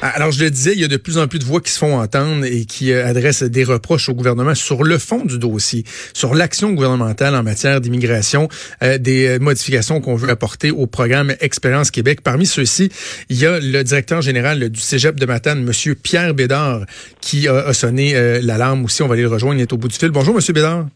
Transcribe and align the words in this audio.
Alors, 0.00 0.30
je 0.30 0.44
le 0.44 0.50
disais, 0.50 0.74
il 0.74 0.80
y 0.80 0.84
a 0.84 0.88
de 0.88 0.96
plus 0.96 1.18
en 1.18 1.26
plus 1.26 1.40
de 1.40 1.44
voix 1.44 1.60
qui 1.60 1.72
se 1.72 1.78
font 1.78 1.98
entendre 1.98 2.44
et 2.44 2.66
qui 2.66 2.92
euh, 2.92 3.04
adressent 3.04 3.42
des 3.42 3.64
reproches 3.64 4.08
au 4.08 4.14
gouvernement 4.14 4.54
sur 4.54 4.84
le 4.84 4.96
fond 4.96 5.24
du 5.24 5.40
dossier, 5.40 5.82
sur 6.14 6.36
l'action 6.36 6.72
gouvernementale 6.72 7.34
en 7.34 7.42
matière 7.42 7.80
d'immigration, 7.80 8.48
euh, 8.84 8.98
des 8.98 9.26
euh, 9.26 9.38
modifications 9.40 10.00
qu'on 10.00 10.14
veut 10.14 10.30
apporter 10.30 10.70
au 10.70 10.86
programme 10.86 11.34
Expérience 11.40 11.90
Québec. 11.90 12.20
Parmi 12.22 12.46
ceux-ci, 12.46 12.92
il 13.28 13.40
y 13.40 13.46
a 13.46 13.58
le 13.58 13.82
directeur 13.82 14.22
général 14.22 14.68
du 14.68 14.80
Cégep 14.80 15.18
de 15.18 15.26
Matane, 15.26 15.64
Monsieur 15.64 15.96
Pierre 15.96 16.32
Bédard, 16.32 16.82
qui 17.20 17.48
a, 17.48 17.72
sonné 17.72 18.40
l'alarme 18.40 18.84
aussi. 18.84 19.02
On 19.02 19.08
va 19.08 19.14
aller 19.14 19.22
le 19.22 19.28
rejoindre, 19.28 19.58
il 19.58 19.62
est 19.62 19.72
au 19.72 19.78
bout 19.78 19.88
du 19.88 19.96
fil. 19.96 20.10
Bonjour, 20.10 20.34
Monsieur 20.34 20.52
Bédard. 20.52 20.86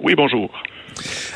Oui, 0.00 0.14
bonjour. 0.16 0.50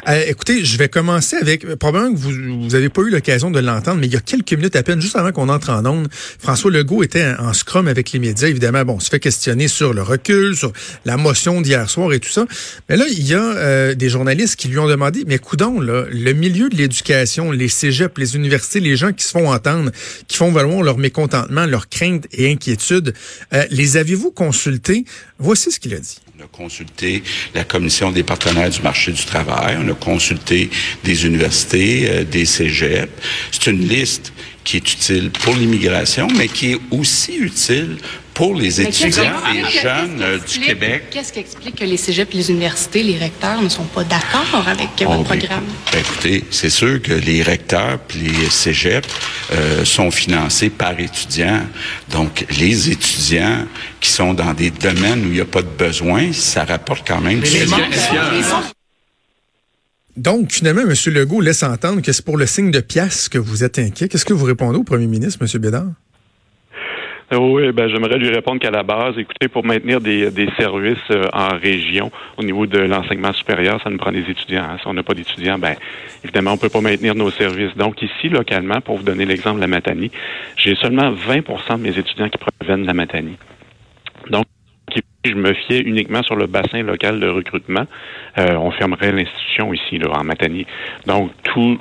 Euh, 0.09 0.25
écoutez, 0.27 0.65
je 0.65 0.79
vais 0.79 0.89
commencer 0.89 1.37
avec, 1.37 1.67
probablement 1.77 2.15
que 2.15 2.19
vous 2.19 2.69
n'avez 2.69 2.89
pas 2.89 3.03
eu 3.03 3.11
l'occasion 3.11 3.51
de 3.51 3.59
l'entendre, 3.59 3.99
mais 4.01 4.07
il 4.07 4.13
y 4.13 4.17
a 4.17 4.21
quelques 4.21 4.53
minutes 4.53 4.77
à 4.77 4.83
peine, 4.83 5.01
juste 5.01 5.17
avant 5.17 5.33
qu'on 5.33 5.49
entre 5.49 5.71
en 5.71 5.85
onde, 5.87 6.09
François 6.39 6.71
Legault 6.71 7.03
était 7.03 7.35
en, 7.39 7.53
scrum 7.53 7.89
avec 7.89 8.13
les 8.13 8.19
médias. 8.19 8.49
Évidemment, 8.49 8.85
bon, 8.85 8.95
on 8.95 9.01
se 9.01 9.11
fait 9.11 9.21
questionner 9.21 9.69
sur 9.69 9.95
le 9.95 10.03
recul, 10.03 10.57
sur 10.57 10.73
la 11.05 11.17
motion 11.17 11.61
d'hier 11.61 11.89
soir 11.89 12.13
et 12.13 12.21
tout 12.21 12.29
ça. 12.29 12.47
Mais 12.89 12.97
là, 12.97 13.05
il 13.09 13.27
y 13.27 13.35
a 13.35 13.43
euh, 13.43 13.95
des 13.95 14.09
journalistes 14.09 14.57
qui 14.57 14.69
lui 14.69 14.79
ont 14.79 14.89
demandé, 14.89 15.25
mais 15.27 15.39
coudons, 15.39 15.81
là, 15.81 16.05
le 16.11 16.33
milieu 16.33 16.69
de 16.69 16.77
l'éducation, 16.77 17.51
les 17.51 17.69
cégeps, 17.69 18.19
les 18.19 18.37
universités, 18.37 18.81
les 18.81 18.97
gens 18.97 19.13
qui 19.13 19.25
se 19.25 19.31
font 19.31 19.51
entendre, 19.51 19.91
qui 20.29 20.37
font 20.37 20.53
valoir 20.53 20.83
leur 20.83 20.99
mécontentement, 20.99 21.67
leurs 21.67 21.89
craintes 21.89 22.27
et 22.33 22.51
inquiétudes, 22.51 23.15
euh, 23.53 23.65
les 23.71 23.97
avez-vous 23.97 24.31
consultés? 24.31 25.05
Voici 25.39 25.71
ce 25.71 25.81
qu'il 25.81 25.95
a 25.95 25.99
dit. 25.99 26.19
On 26.39 26.45
a 26.45 26.49
consulté 26.49 27.23
la 27.55 27.65
Commission 27.65 28.11
des 28.11 28.23
partenaires 28.23 28.69
du 28.69 28.83
marché 28.83 29.11
du 29.11 29.25
travail, 29.25 29.79
on 29.83 29.91
a 29.91 29.95
consulté 29.95 30.69
des 31.03 31.25
universités, 31.25 32.11
euh, 32.11 32.25
des 32.25 32.45
cégeps. 32.45 33.11
C'est 33.51 33.71
une 33.71 33.89
liste 33.89 34.35
qui 34.63 34.77
est 34.77 34.93
utile 34.93 35.31
pour 35.31 35.55
l'immigration, 35.55 36.29
mais 36.37 36.49
qui 36.49 36.73
est 36.73 36.81
aussi 36.91 37.37
utile 37.37 37.97
pour 38.37 38.55
les 38.55 38.83
étudiants, 38.83 39.33
les 39.51 39.81
jeunes 39.81 40.23
du 40.47 40.61
Québec. 40.61 41.05
Qu'est-ce 41.11 41.33
qui 41.33 41.39
explique 41.39 41.77
que 41.77 41.85
les 41.85 41.97
cégeps, 41.97 42.35
les 42.35 42.51
universités, 42.51 43.03
les 43.03 43.17
recteurs 43.17 43.63
ne 43.63 43.69
sont 43.71 43.85
pas 43.85 44.05
d'accord 44.05 44.63
avec 44.69 44.89
votre 45.01 45.21
oh, 45.21 45.25
programme? 45.25 45.65
Ben, 45.91 46.01
écoutez, 46.01 46.45
c'est 46.51 46.69
sûr 46.69 47.01
que 47.01 47.15
les 47.15 47.43
recteurs 47.43 47.99
et 48.15 48.29
les 48.29 48.51
cégeps 48.51 49.09
euh, 49.53 49.87
sont 49.87 50.11
financés 50.11 50.69
par 50.69 51.01
étudiants. 51.01 51.63
Donc, 52.11 52.45
les 52.61 52.91
étudiants 52.91 53.65
qui 54.03 54.11
sont 54.11 54.35
dans 54.35 54.53
des 54.53 54.71
domaines 54.71 55.25
où 55.25 55.29
il 55.29 55.37
n'y 55.37 55.41
a 55.41 55.47
pas 55.47 55.63
de 55.63 55.69
besoin, 55.69 56.31
ça 56.35 56.67
rapporte 56.67 57.09
quand 57.09 57.23
même... 57.23 57.41
du 57.41 57.49
donc, 60.19 60.51
finalement, 60.51 60.81
M. 60.81 60.95
Legault 61.13 61.43
laisse 61.43 61.63
entendre 61.63 62.01
que 62.01 62.11
c'est 62.11 62.25
pour 62.25 62.39
le 62.39 62.47
signe 62.47 62.71
de 62.71 62.81
pièce 62.81 63.29
que 63.29 63.37
vous 63.37 63.65
êtes 63.65 63.79
inquiet. 63.79 64.09
Qu'est-ce 64.09 64.25
que 64.25 64.33
vous 64.33 64.47
répondez 64.47 64.79
au 64.79 64.83
premier 64.83 65.07
ministre, 65.07 65.39
M. 65.43 65.61
Bédard? 65.61 65.89
Euh, 67.33 67.39
oui, 67.39 67.73
ben 67.73 67.89
j'aimerais 67.89 68.19
lui 68.19 68.29
répondre 68.29 68.61
qu'à 68.61 68.71
la 68.71 68.85
base, 68.85 69.19
écoutez, 69.19 69.49
pour 69.49 69.65
maintenir 69.65 70.01
des, 70.01 70.31
des 70.31 70.49
services 70.57 70.99
euh, 71.11 71.25
en 71.33 71.59
région 71.59 72.13
au 72.37 72.45
niveau 72.45 72.67
de 72.67 72.79
l'enseignement 72.79 73.33
supérieur, 73.33 73.81
ça 73.83 73.91
nous 73.91 73.99
prend 73.99 74.13
des 74.13 74.31
étudiants. 74.31 74.63
Hein. 74.63 74.77
Si 74.81 74.87
on 74.87 74.95
n'a 74.95 75.03
pas 75.03 75.15
d'étudiants, 75.15 75.59
ben 75.59 75.75
évidemment, 76.23 76.53
on 76.53 76.57
peut 76.57 76.69
pas 76.69 76.81
maintenir 76.81 77.17
nos 77.17 77.31
services. 77.33 77.77
Donc 77.77 78.01
ici, 78.01 78.29
localement, 78.29 78.81
pour 78.81 78.99
vous 78.99 79.03
donner 79.03 79.25
l'exemple 79.25 79.57
de 79.57 79.63
la 79.63 79.67
Matanie, 79.67 80.13
j'ai 80.57 80.77
seulement 80.77 81.11
20% 81.11 81.79
de 81.79 81.83
mes 81.83 81.99
étudiants 81.99 82.29
qui 82.29 82.39
proviennent 82.39 82.83
de 82.83 82.87
la 82.87 82.95
Matanie. 82.95 83.37
Donc 84.31 84.45
je 85.25 85.35
me 85.35 85.53
fiais 85.55 85.81
uniquement 85.81 86.23
sur 86.23 86.37
le 86.37 86.47
bassin 86.47 86.83
local 86.83 87.21
de 87.21 87.29
recrutement, 87.29 87.85
euh, 88.39 88.55
on 88.55 88.71
fermerait 88.71 89.13
l'institution 89.13 89.73
ici, 89.73 89.99
là, 89.99 90.11
en 90.11 90.25
Matanie. 90.25 90.67
Donc, 91.07 91.31
tout, 91.43 91.79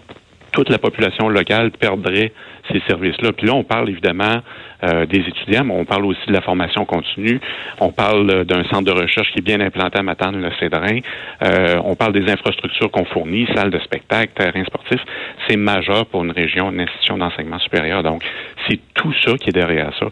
toute 0.52 0.70
la 0.70 0.78
population 0.78 1.30
locale 1.30 1.72
perdrait 1.72 2.32
ces 2.72 2.82
services-là. 2.88 3.34
Puis 3.34 3.48
là, 3.48 3.54
on 3.54 3.64
parle 3.64 3.90
évidemment 3.90 4.42
euh, 4.86 5.06
des 5.06 5.20
étudiants, 5.20 5.64
mais 5.64 5.74
on 5.74 5.86
parle 5.86 6.06
aussi 6.06 6.22
de 6.28 6.34
la 6.34 6.42
formation 6.42 6.86
continue. 6.86 7.40
On 7.80 7.92
parle 7.92 8.30
euh, 8.30 8.44
d'un 8.44 8.64
centre 8.66 8.84
de 8.84 8.92
recherche 8.92 9.32
qui 9.32 9.40
est 9.40 9.42
bien 9.42 9.60
implanté 9.60 9.98
à 9.98 10.04
Matane, 10.04 10.40
le 10.40 10.52
Cédrin. 10.60 11.00
Euh, 11.44 11.82
on 11.84 11.96
parle 11.96 12.14
des 12.14 12.30
infrastructures 12.32 12.92
qu'on 12.92 13.06
fournit, 13.06 13.48
salles 13.56 13.72
de 13.72 13.80
spectacle, 13.80 14.34
terrains 14.36 14.66
sportifs. 14.66 15.02
C'est 15.48 15.58
majeur 15.58 16.06
pour 16.06 16.24
une 16.24 16.32
région, 16.32 16.72
une 16.72 16.82
institution 16.82 17.18
d'enseignement 17.18 17.60
supérieur. 17.60 18.04
Donc, 18.04 18.24
c'est 18.70 18.80
tout 18.94 19.14
ça 19.24 19.36
qui 19.38 19.50
est 19.50 19.54
derrière 19.54 19.92
ça. 20.00 20.08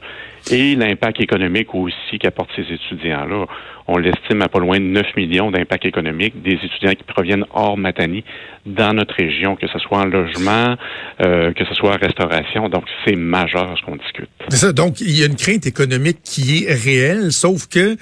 Et 0.51 0.75
l'impact 0.75 1.21
économique 1.21 1.73
aussi 1.75 2.19
qu'apportent 2.19 2.51
ces 2.55 2.73
étudiants-là. 2.73 3.45
On 3.87 3.97
l'estime 3.97 4.41
à 4.41 4.49
pas 4.49 4.59
loin 4.59 4.77
de 4.79 4.85
9 4.85 5.15
millions 5.15 5.51
d'impact 5.51 5.85
économique 5.85 6.41
des 6.41 6.53
étudiants 6.53 6.93
qui 6.93 7.03
proviennent 7.03 7.45
hors 7.53 7.77
Matanie 7.77 8.23
dans 8.65 8.93
notre 8.93 9.15
région, 9.15 9.55
que 9.55 9.67
ce 9.67 9.79
soit 9.79 9.99
en 9.99 10.05
logement, 10.05 10.75
que 11.19 11.65
ce 11.67 11.73
soit 11.75 11.91
en 11.91 11.97
restauration. 11.97 12.69
Donc, 12.69 12.85
c'est 13.05 13.15
majeur 13.15 13.73
ce 13.77 13.85
qu'on 13.85 13.95
discute. 13.95 14.29
Donc, 14.71 15.01
il 15.01 15.11
y 15.11 15.23
a 15.23 15.25
une 15.25 15.35
crainte 15.35 15.65
économique 15.65 16.19
qui 16.23 16.63
est 16.63 16.73
réelle, 16.73 17.31
sauf 17.33 17.67
que 17.67 17.97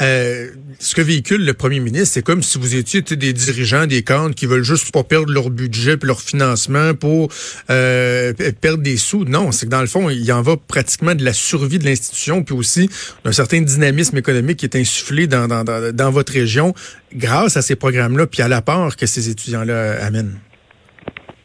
euh, 0.00 0.48
ce 0.78 0.94
que 0.94 1.00
véhicule 1.00 1.44
le 1.44 1.54
premier 1.54 1.80
ministre, 1.80 2.14
c'est 2.14 2.22
comme 2.22 2.42
si 2.42 2.58
vous 2.58 2.74
étiez 2.74 3.02
des 3.02 3.32
dirigeants, 3.32 3.86
des 3.86 4.02
cadres 4.02 4.34
qui 4.34 4.46
veulent 4.46 4.64
juste 4.64 4.90
pas 4.90 5.04
perdre 5.04 5.32
leur 5.32 5.50
budget 5.50 5.92
et 5.94 6.06
leur 6.06 6.20
financement 6.20 6.94
pour 6.94 7.28
euh, 7.70 8.32
perdre 8.60 8.82
des 8.82 8.96
sous. 8.96 9.24
Non, 9.24 9.52
c'est 9.52 9.66
que 9.66 9.70
dans 9.70 9.80
le 9.80 9.86
fond, 9.86 10.10
il 10.10 10.30
en 10.32 10.42
va 10.42 10.56
pratiquement 10.56 11.14
de 11.14 11.24
la 11.24 11.32
survie 11.32 11.78
de 11.78 11.84
l'institution, 11.84 12.42
puis 12.42 12.54
aussi 12.54 12.90
d'un 13.24 13.32
certain 13.32 13.60
dynamisme 13.60 14.16
économique 14.16 14.58
qui 14.58 14.66
est 14.66 14.76
insufflé 14.76 15.26
dans, 15.26 15.46
dans, 15.48 15.64
dans 15.92 16.10
votre 16.10 16.32
région 16.32 16.74
grâce 17.14 17.56
à 17.56 17.62
ces 17.62 17.76
programmes-là, 17.76 18.26
puis 18.26 18.42
à 18.42 18.48
l'apport 18.48 18.96
que 18.96 19.06
ces 19.06 19.28
étudiants-là 19.28 20.04
amènent. 20.04 20.38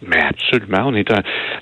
Mais 0.06 0.20
absolument. 0.22 0.84
On 0.86 0.96
est 0.96 1.10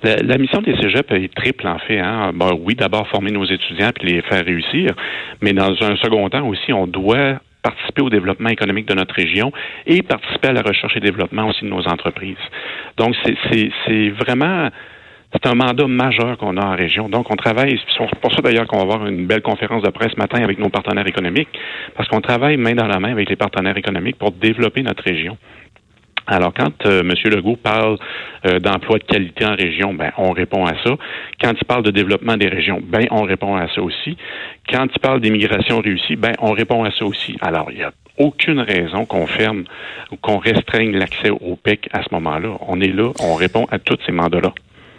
la, 0.03 0.37
mission 0.37 0.61
des 0.61 0.75
cégeps 0.75 1.09
est 1.11 1.33
triple 1.33 1.67
en 1.67 1.79
fait. 1.79 1.99
Hein. 1.99 2.31
oui, 2.59 2.75
d'abord 2.75 3.07
former 3.07 3.31
nos 3.31 3.45
étudiants 3.45 3.91
puis 3.97 4.11
les 4.11 4.21
faire 4.23 4.43
réussir, 4.43 4.91
mais 5.41 5.53
dans 5.53 5.71
un 5.81 5.95
second 5.97 6.29
temps 6.29 6.45
aussi, 6.47 6.73
on 6.73 6.87
doit 6.87 7.39
participer 7.63 8.01
au 8.01 8.09
développement 8.09 8.49
économique 8.49 8.87
de 8.87 8.93
notre 8.93 9.15
région 9.15 9.51
et 9.87 10.03
participer 10.03 10.49
à 10.49 10.53
la 10.53 10.61
recherche 10.61 10.95
et 10.97 10.99
développement 10.99 11.47
aussi 11.47 11.63
de 11.63 11.69
nos 11.69 11.87
entreprises. 11.87 12.37
Donc, 12.97 13.15
c'est 13.23 14.09
vraiment 14.09 14.69
c'est 15.33 15.49
un 15.49 15.55
mandat 15.55 15.87
majeur 15.87 16.37
qu'on 16.37 16.55
a 16.57 16.65
en 16.65 16.75
région. 16.75 17.09
Donc, 17.09 17.29
on 17.29 17.35
travaille, 17.35 17.77
c'est 17.97 18.19
pour 18.21 18.31
ça 18.31 18.41
d'ailleurs 18.41 18.67
qu'on 18.67 18.77
va 18.77 18.83
avoir 18.83 19.07
une 19.07 19.25
belle 19.25 19.41
conférence 19.41 19.83
de 19.83 19.89
presse 19.89 20.11
ce 20.13 20.19
matin 20.19 20.41
avec 20.41 20.59
nos 20.59 20.69
partenaires 20.69 21.07
économiques, 21.07 21.49
parce 21.95 22.07
qu'on 22.07 22.21
travaille 22.21 22.55
main 22.57 22.73
dans 22.73 22.87
la 22.87 22.99
main 22.99 23.11
avec 23.11 23.29
les 23.29 23.35
partenaires 23.35 23.77
économiques 23.77 24.17
pour 24.17 24.31
développer 24.31 24.81
notre 24.81 25.03
région. 25.03 25.37
Alors, 26.27 26.53
quand 26.53 26.85
euh, 26.85 27.01
M. 27.01 27.13
Legault 27.25 27.55
parle 27.55 27.97
euh, 28.45 28.59
d'emploi 28.59 28.97
de 28.97 29.03
qualité 29.03 29.45
en 29.45 29.55
région, 29.55 29.93
ben, 29.93 30.11
on 30.17 30.31
répond 30.31 30.65
à 30.65 30.73
ça. 30.83 30.95
Quand 31.41 31.53
il 31.59 31.65
parle 31.65 31.83
de 31.83 31.91
développement 31.91 32.35
des 32.37 32.47
régions, 32.47 32.81
ben, 32.83 33.05
on 33.11 33.21
répond 33.23 33.55
à 33.55 33.67
ça 33.73 33.81
aussi. 33.81 34.17
Quand 34.69 34.87
il 34.93 34.99
parle 34.99 35.21
d'immigration 35.21 35.79
réussie, 35.81 36.15
ben, 36.15 36.33
on 36.39 36.51
répond 36.51 36.83
à 36.83 36.91
ça 36.91 37.05
aussi. 37.05 37.37
Alors, 37.41 37.69
il 37.71 37.79
y 37.79 37.83
a 37.83 37.91
aucune 38.17 38.59
raison 38.59 39.05
qu'on 39.05 39.27
ferme 39.27 39.65
ou 40.11 40.15
qu'on 40.15 40.37
restreigne 40.37 40.97
l'accès 40.97 41.29
au 41.29 41.55
PEC 41.55 41.89
à 41.93 42.01
ce 42.01 42.07
moment-là. 42.13 42.57
On 42.67 42.79
est 42.81 42.93
là, 42.93 43.11
on 43.19 43.35
répond 43.35 43.67
à 43.71 43.77
tous 43.77 43.97
ces 44.05 44.11
mandats-là. 44.11 44.53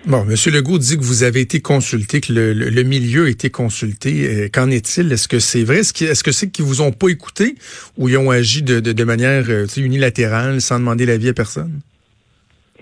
Bon, 0.07 0.23
M. 0.23 0.37
Legault 0.55 0.79
dit 0.79 0.97
que 0.97 1.03
vous 1.03 1.25
avez 1.25 1.41
été 1.41 1.61
consulté, 1.61 2.21
que 2.21 2.33
le, 2.33 2.83
milieu 2.85 3.25
a 3.25 3.29
été 3.29 3.51
consulté. 3.51 4.29
Euh, 4.29 4.49
qu'en 4.53 4.71
est-il? 4.71 5.11
Est-ce 5.11 5.27
que 5.27 5.41
c'est 5.41 5.65
vrai? 5.65 5.79
Est-ce 5.81 6.23
que 6.23 6.31
c'est 6.31 6.49
qu'ils 6.49 6.65
vous 6.65 6.81
ont 6.81 6.93
pas 6.93 7.09
écouté 7.09 7.57
ou 7.99 8.09
ils 8.09 8.17
ont 8.17 8.31
agi 8.31 8.63
de, 8.63 8.79
de, 8.79 9.05
manière 9.05 9.43
euh, 9.49 9.67
unilatérale 9.77 10.61
sans 10.61 10.79
demander 10.79 11.07
l'avis 11.07 11.31
à 11.31 11.33
personne? 11.33 11.81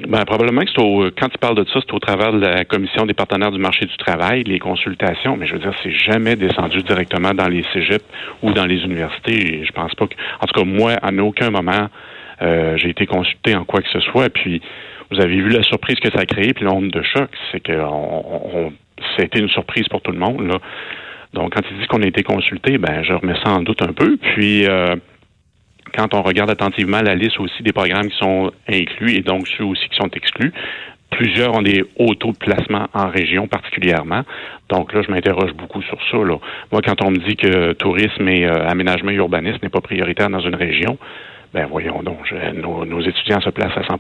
Ben, 0.07 0.23
probablement 0.27 0.67
que 0.67 0.71
c'est 0.75 0.83
au, 0.83 1.11
quand 1.19 1.31
tu 1.31 1.39
parles 1.39 1.57
de 1.57 1.65
ça, 1.73 1.81
c'est 1.81 1.95
au 1.95 1.99
travers 1.99 2.31
de 2.35 2.41
la 2.41 2.67
commission 2.67 3.07
des 3.07 3.15
partenaires 3.15 3.53
du 3.53 3.59
marché 3.59 3.87
du 3.87 3.97
travail, 3.97 4.45
les 4.45 4.59
consultations, 4.59 5.39
mais 5.39 5.47
je 5.47 5.55
veux 5.55 5.61
dire, 5.61 5.73
c'est 5.83 5.95
jamais 5.95 6.37
descendu 6.37 6.83
directement 6.83 7.33
dans 7.33 7.49
les 7.49 7.65
cégeps 7.73 8.05
ou 8.43 8.53
dans 8.53 8.67
les 8.67 8.81
universités. 8.81 9.65
Je 9.65 9.73
pense 9.73 9.95
pas 9.95 10.09
que, 10.09 10.15
en 10.43 10.47
tout 10.47 10.61
cas, 10.61 10.67
moi, 10.67 10.93
à 11.01 11.11
aucun 11.23 11.51
moment, 11.51 11.89
euh, 12.43 12.77
j'ai 12.77 12.91
été 12.91 13.07
consulté 13.07 13.55
en 13.55 13.65
quoi 13.65 13.81
que 13.81 13.89
ce 13.89 14.01
soit. 14.01 14.29
Puis, 14.31 14.61
vous 15.11 15.21
avez 15.21 15.37
vu 15.37 15.49
la 15.49 15.63
surprise 15.63 15.97
que 16.01 16.11
ça 16.11 16.21
a 16.21 16.27
créé, 16.27 16.53
puis 16.55 16.65
l'onde 16.65 16.91
de 16.91 17.03
choc, 17.03 17.29
c'est 17.53 17.61
que 17.61 17.73
on, 17.73 18.73
a 19.19 19.23
été 19.23 19.41
une 19.41 19.49
surprise 19.49 19.87
pour 19.89 20.01
tout 20.01 20.13
le 20.13 20.19
monde. 20.19 20.47
Là. 20.47 20.59
Donc, 21.33 21.55
quand 21.55 21.63
il 21.71 21.79
dit 21.79 21.87
qu'on 21.87 22.03
a 22.03 22.07
été 22.07 22.23
consulté, 22.23 22.79
ben, 22.79 23.03
je 23.03 23.13
remets 23.13 23.39
ça 23.45 23.53
en 23.53 23.63
doute 23.63 23.83
un 23.83 23.93
peu. 23.93 24.17
Puis, 24.17 24.67
euh, 24.67 24.97
quand 25.97 26.15
on 26.15 26.23
regarde 26.23 26.51
attentivement 26.51 27.01
la 27.03 27.15
liste 27.15 27.39
aussi 27.39 27.63
des 27.63 27.73
programmes 27.73 28.09
qui 28.09 28.19
sont 28.19 28.53
inclus 28.69 29.17
et 29.17 29.21
donc 29.21 29.47
ceux 29.57 29.65
aussi 29.65 29.89
qui 29.89 29.97
sont 29.97 30.11
exclus, 30.11 30.53
plusieurs 31.11 31.55
ont 31.57 31.63
des 31.63 31.85
hauts 31.97 32.15
taux 32.15 32.33
de 32.33 32.39
placement 32.39 32.89
en 32.93 33.09
région 33.09 33.47
particulièrement. 33.47 34.23
Donc 34.69 34.93
là, 34.93 35.03
je 35.03 35.11
m'interroge 35.11 35.53
beaucoup 35.53 35.83
sur 35.83 35.99
ça. 36.11 36.17
Moi, 36.17 36.83
quand 36.85 37.03
on 37.03 37.11
me 37.11 37.19
dit 37.19 37.37
que 37.37 37.73
tourisme 37.75 38.29
et 38.29 38.45
euh, 38.45 38.69
aménagement 38.69 39.13
urbanisme 39.13 39.59
n'est 39.63 39.69
pas 39.69 39.81
prioritaire 39.81 40.31
dans 40.31 40.41
une 40.41 40.57
région, 40.57 40.99
ben 41.55 41.67
voyons 41.67 42.03
donc, 42.03 42.19
nos, 42.55 43.01
étudiants 43.01 43.41
se 43.41 43.51
placent 43.51 43.79
à 43.79 43.85
100 43.85 43.99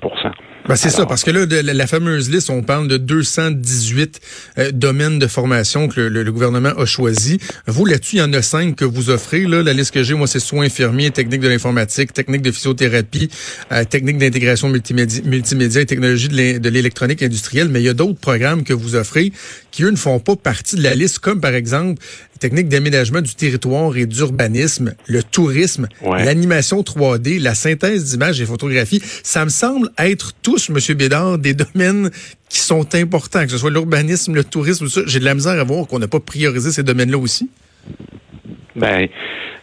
ben 0.66 0.76
c'est 0.76 0.88
ça, 0.88 1.04
parce 1.04 1.24
que 1.24 1.30
là, 1.30 1.44
de, 1.44 1.56
la, 1.56 1.86
fameuse 1.86 2.30
liste, 2.30 2.48
on 2.48 2.62
parle 2.62 2.88
de 2.88 2.96
218 2.96 4.20
euh, 4.56 4.70
domaines 4.72 5.18
de 5.18 5.26
formation 5.26 5.88
que 5.88 6.00
le, 6.00 6.32
gouvernement 6.32 6.70
a 6.70 6.86
choisi. 6.86 7.38
Vous, 7.66 7.84
là-dessus, 7.84 8.16
il 8.16 8.20
y 8.20 8.22
en 8.22 8.32
a 8.32 8.40
cinq 8.40 8.76
que 8.76 8.86
vous 8.86 9.10
offrez. 9.10 9.44
Là. 9.44 9.62
La 9.62 9.74
liste 9.74 9.92
que 9.92 10.02
j'ai, 10.02 10.14
moi, 10.14 10.26
c'est 10.26 10.40
soins 10.40 10.64
infirmiers, 10.64 11.10
techniques 11.10 11.42
de 11.42 11.48
l'informatique, 11.48 12.14
techniques 12.14 12.40
de 12.40 12.50
physiothérapie, 12.50 13.28
euh, 13.72 13.84
techniques 13.84 14.16
d'intégration 14.16 14.70
multimédia, 14.70 15.22
multimédia 15.26 15.82
et 15.82 15.86
technologie 15.86 16.28
de 16.28 16.68
l'électronique 16.70 17.22
industrielle. 17.22 17.68
Mais 17.68 17.82
il 17.82 17.84
y 17.84 17.90
a 17.90 17.94
d'autres 17.94 18.18
programmes 18.18 18.64
que 18.64 18.72
vous 18.72 18.94
offrez 18.94 19.32
qui, 19.70 19.82
eux, 19.82 19.90
ne 19.90 19.96
font 19.96 20.18
pas 20.18 20.36
partie 20.36 20.76
de 20.76 20.82
la 20.82 20.94
liste, 20.94 21.18
comme 21.18 21.40
par 21.40 21.52
exemple 21.52 22.00
techniques 22.44 22.68
d'aménagement 22.68 23.22
du 23.22 23.34
territoire 23.34 23.96
et 23.96 24.04
d'urbanisme, 24.04 24.94
le 25.06 25.22
tourisme, 25.22 25.88
l'animation 26.02 26.82
3D, 26.82 27.40
la 27.40 27.54
synthèse 27.54 28.10
d'images 28.10 28.40
et 28.40 28.44
photographies. 28.44 29.02
Ça 29.22 29.44
me 29.44 29.50
semble 29.50 29.90
être 29.98 30.34
tous, 30.54 30.70
Monsieur 30.70 30.94
Bédard, 30.94 31.38
des 31.38 31.54
domaines 31.54 32.10
qui 32.48 32.60
sont 32.60 32.94
importants, 32.94 33.42
que 33.42 33.50
ce 33.50 33.58
soit 33.58 33.70
l'urbanisme, 33.70 34.34
le 34.34 34.44
tourisme, 34.44 34.84
tout 34.84 34.90
ça. 34.90 35.00
J'ai 35.06 35.18
de 35.18 35.24
la 35.24 35.34
misère 35.34 35.58
à 35.58 35.64
voir 35.64 35.86
qu'on 35.88 35.98
n'a 35.98 36.06
pas 36.06 36.20
priorisé 36.20 36.70
ces 36.70 36.84
domaines-là 36.84 37.18
aussi. 37.18 37.50
Ben, 38.76 39.08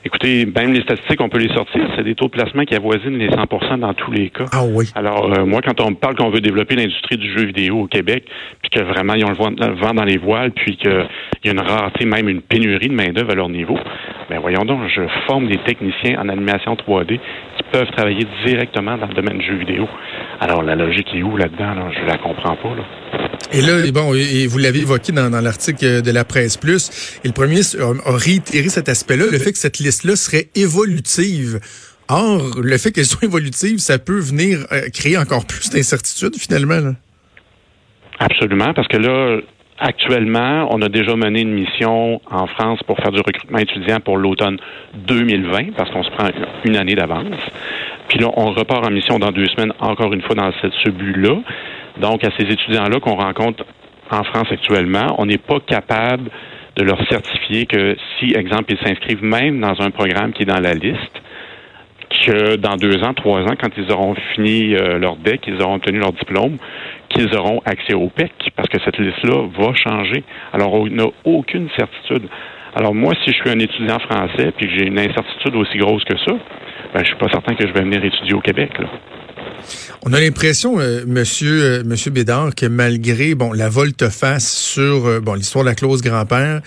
écoutez, 0.04 0.46
même 0.46 0.74
les 0.74 0.82
statistiques, 0.82 1.22
on 1.22 1.30
peut 1.30 1.38
les 1.38 1.54
sortir. 1.54 1.82
C'est 1.96 2.04
des 2.04 2.16
taux 2.16 2.26
de 2.26 2.32
placement 2.32 2.64
qui 2.64 2.76
avoisinent 2.76 3.18
les 3.18 3.30
100% 3.30 3.80
dans 3.80 3.94
tous 3.94 4.12
les 4.12 4.30
cas. 4.32 4.46
Ah 4.52 4.64
oui. 4.66 4.90
Alors, 4.96 5.32
euh, 5.32 5.46
moi, 5.46 5.62
quand 5.62 5.80
on 5.80 5.92
me 5.92 5.96
parle 5.96 6.16
qu'on 6.16 6.30
veut 6.30 6.42
développer 6.42 6.76
l'industrie 6.76 7.18
du 7.18 7.32
jeu 7.38 7.46
vidéo 7.46 7.82
au 7.82 7.88
Québec, 7.88 8.26
puis 8.62 8.70
que 8.70 8.84
vraiment, 8.84 9.14
ils 9.14 9.24
ont 9.24 9.32
le 9.32 9.80
vent 9.80 9.94
dans 9.94 10.06
les 10.06 10.18
voiles, 10.18 10.52
puis 10.52 10.76
qu'il 10.76 11.08
y 11.46 11.50
a 11.50 11.52
une 11.52 11.60
rareté, 11.60 12.06
même 12.06 12.28
une 12.28 12.42
pénurie 12.42 12.90
de 12.90 12.94
main-d'œuvre 12.94 13.32
à 13.32 13.36
leur 13.36 13.50
niveau, 13.50 13.78
ben 14.30 14.40
voyons 14.40 14.66
donc, 14.66 14.82
je 14.94 15.02
forme 15.28 15.48
des 15.48 15.58
techniciens 15.60 16.20
en 16.20 16.28
animation 16.30 16.76
3D 16.76 17.20
qui 17.58 17.61
peuvent 17.72 17.90
travailler 17.92 18.26
directement 18.46 18.98
dans 18.98 19.08
le 19.08 19.14
domaine 19.14 19.38
du 19.38 19.46
jeu 19.46 19.56
vidéo. 19.56 19.88
Alors, 20.40 20.64
la 20.64 20.76
logique 20.76 21.08
est 21.14 21.24
où 21.24 21.38
là-dedans? 21.38 21.74
Là? 21.76 21.92
Je 21.92 22.06
la 22.06 22.18
comprends 22.18 22.56
pas. 22.56 22.76
Là. 22.76 22.84
Et 23.54 23.62
là, 23.62 23.92
bon, 23.92 24.14
et 24.14 24.48
vous 24.48 24.58
l'avez 24.58 24.80
évoqué 24.80 25.12
dans, 25.12 25.30
l'article 25.42 26.02
de 26.02 26.12
la 26.12 26.24
presse 26.24 26.58
plus, 26.58 27.20
et 27.24 27.28
le 27.28 27.34
premier 27.34 27.62
a, 27.80 28.18
réitéré 28.18 28.70
cet 28.70 28.88
aspect-là, 28.88 29.26
le 29.32 29.40
fait 29.40 29.52
que 29.52 29.58
cette 29.58 29.80
liste-là 29.80 30.16
serait 30.16 30.48
évolutive. 30.56 31.60
Or, 32.08 32.60
le 32.62 32.78
fait 32.78 32.92
qu'elle 32.92 33.06
soit 33.06 33.24
évolutive, 33.26 33.80
ça 33.80 33.98
peut 33.98 34.20
venir 34.20 34.60
euh, 34.72 34.90
créer 34.94 35.18
encore 35.18 35.46
plus 35.46 35.70
d'incertitudes 35.70 36.36
finalement. 36.36 36.94
Absolument, 38.20 38.74
parce 38.74 38.88
que 38.88 38.98
là, 38.98 39.42
Actuellement, 39.84 40.68
on 40.70 40.80
a 40.84 40.90
déjà 40.90 41.16
mené 41.16 41.42
une 41.42 41.54
mission 41.54 42.22
en 42.30 42.46
France 42.46 42.84
pour 42.86 42.98
faire 42.98 43.12
du 43.12 43.20
recrutement 43.20 43.58
étudiant 43.58 44.00
pour 44.00 44.16
l'automne 44.16 44.60
2020, 44.94 45.74
parce 45.76 45.90
qu'on 45.90 46.04
se 46.04 46.12
prend 46.12 46.28
une 46.66 46.76
année 46.76 46.94
d'avance. 46.94 47.42
Puis 48.08 48.20
là, 48.20 48.28
on 48.38 48.52
repart 48.52 48.86
en 48.86 48.92
mission 48.92 49.18
dans 49.18 49.32
deux 49.32 49.48
semaines, 49.48 49.74
encore 49.80 50.14
une 50.14 50.22
fois, 50.22 50.36
dans 50.36 50.52
ce 50.62 50.90
but-là. 50.92 51.36
Donc, 52.00 52.24
à 52.24 52.30
ces 52.38 52.44
étudiants-là 52.44 53.00
qu'on 53.00 53.16
rencontre 53.16 53.66
en 54.12 54.24
France 54.24 54.50
actuellement, 54.52 55.16
on 55.18 55.26
n'est 55.26 55.40
pas 55.40 55.60
capable 55.60 56.30
de 56.76 56.84
leur 56.84 57.04
certifier 57.10 57.66
que 57.66 57.98
si, 58.20 58.36
exemple, 58.36 58.74
ils 58.74 58.88
s'inscrivent 58.88 59.24
même 59.24 59.60
dans 59.62 59.82
un 59.82 59.90
programme 59.90 60.32
qui 60.34 60.44
est 60.44 60.46
dans 60.46 60.62
la 60.62 60.76
liste, 60.76 61.21
que 62.26 62.56
dans 62.56 62.76
deux 62.76 63.04
ans, 63.04 63.14
trois 63.14 63.42
ans, 63.42 63.56
quand 63.60 63.70
ils 63.78 63.92
auront 63.92 64.16
fini 64.34 64.76
euh, 64.76 65.00
leur 65.00 65.16
DEC, 65.18 65.48
ils 65.48 65.62
auront 65.62 65.76
obtenu 65.76 66.00
leur 66.00 66.14
diplôme, 66.14 66.58
qu'ils 67.10 67.36
auront 67.36 67.62
accès 67.66 67.94
au 67.94 68.08
PEC, 68.08 68.32
parce 68.56 68.70
que 68.70 68.78
cette 68.84 68.98
liste-là 68.98 69.48
va 69.58 69.74
changer. 69.74 70.24
Alors, 70.54 70.74
on 70.74 70.88
n'a 70.88 71.06
aucune 71.26 71.70
certitude. 71.78 72.28
Alors, 72.76 72.94
moi, 72.94 73.14
si 73.24 73.32
je 73.32 73.36
suis 73.36 73.50
un 73.50 73.60
étudiant 73.60 74.00
français 74.00 74.52
puis 74.58 74.68
que 74.68 74.78
j'ai 74.78 74.88
une 74.88 75.00
incertitude 75.00 75.56
aussi 75.56 75.78
grosse 75.78 76.04
que 76.06 76.18
ça, 76.18 76.34
ben, 76.94 77.00
je 77.00 77.06
suis 77.06 77.18
pas 77.18 77.28
certain 77.30 77.56
que 77.56 77.68
je 77.68 77.74
vais 77.74 77.82
venir 77.82 78.04
étudier 78.04 78.34
au 78.34 78.42
Québec. 78.42 78.72
Là. 78.80 78.88
On 80.04 80.14
a 80.14 80.20
l'impression, 80.20 80.80
euh, 80.80 81.04
Monsieur 81.06 81.64
euh, 81.64 81.84
Monsieur 81.84 82.12
Bédard, 82.12 82.56
que 82.56 82.66
malgré 82.66 83.36
bon 83.36 83.54
la 83.54 83.70
volte-face 83.70 84.50
sur 84.52 85.06
euh, 85.06 85.20
bon 85.20 85.36
l'histoire 85.36 85.64
de 85.64 85.70
la 85.70 85.76
clause 85.76 86.02
grand-père, 86.02 86.62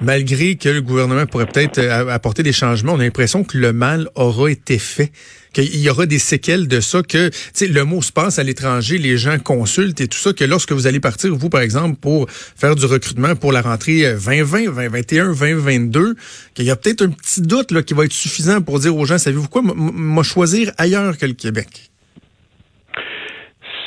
malgré 0.00 0.56
que 0.56 0.68
le 0.68 0.82
gouvernement 0.82 1.26
pourrait 1.26 1.46
peut-être 1.46 1.78
apporter 1.78 2.42
des 2.42 2.52
changements, 2.52 2.94
on 2.94 3.00
a 3.00 3.04
l'impression 3.04 3.44
que 3.44 3.58
le 3.58 3.72
mal 3.72 4.08
aura 4.14 4.50
été 4.50 4.78
fait 4.78 5.12
qu'il 5.52 5.76
y 5.76 5.90
aura 5.90 6.06
des 6.06 6.18
séquelles 6.18 6.68
de 6.68 6.80
ça, 6.80 7.02
que 7.02 7.30
le 7.60 7.84
mot 7.84 8.02
se 8.02 8.12
passe 8.12 8.38
à 8.38 8.42
l'étranger, 8.42 8.98
les 8.98 9.18
gens 9.18 9.38
consultent 9.38 10.00
et 10.00 10.06
tout 10.06 10.18
ça, 10.18 10.32
que 10.32 10.44
lorsque 10.44 10.72
vous 10.72 10.86
allez 10.86 11.00
partir, 11.00 11.34
vous, 11.34 11.50
par 11.50 11.60
exemple, 11.60 11.96
pour 12.00 12.30
faire 12.30 12.76
du 12.76 12.86
recrutement 12.86 13.34
pour 13.34 13.52
la 13.52 13.60
rentrée 13.60 14.02
2020, 14.02 14.66
2021, 14.66 15.32
2022, 15.32 16.14
qu'il 16.54 16.64
y 16.64 16.70
a 16.70 16.76
peut-être 16.76 17.02
un 17.02 17.10
petit 17.10 17.40
doute 17.40 17.72
là, 17.72 17.82
qui 17.82 17.94
va 17.94 18.04
être 18.04 18.12
suffisant 18.12 18.60
pour 18.60 18.78
dire 18.78 18.96
aux 18.96 19.04
gens, 19.04 19.18
savez-vous 19.18 19.48
quoi, 19.48 19.62
moi 19.62 20.22
choisir 20.22 20.72
ailleurs 20.78 21.18
que 21.18 21.26
le 21.26 21.34
Québec? 21.34 21.90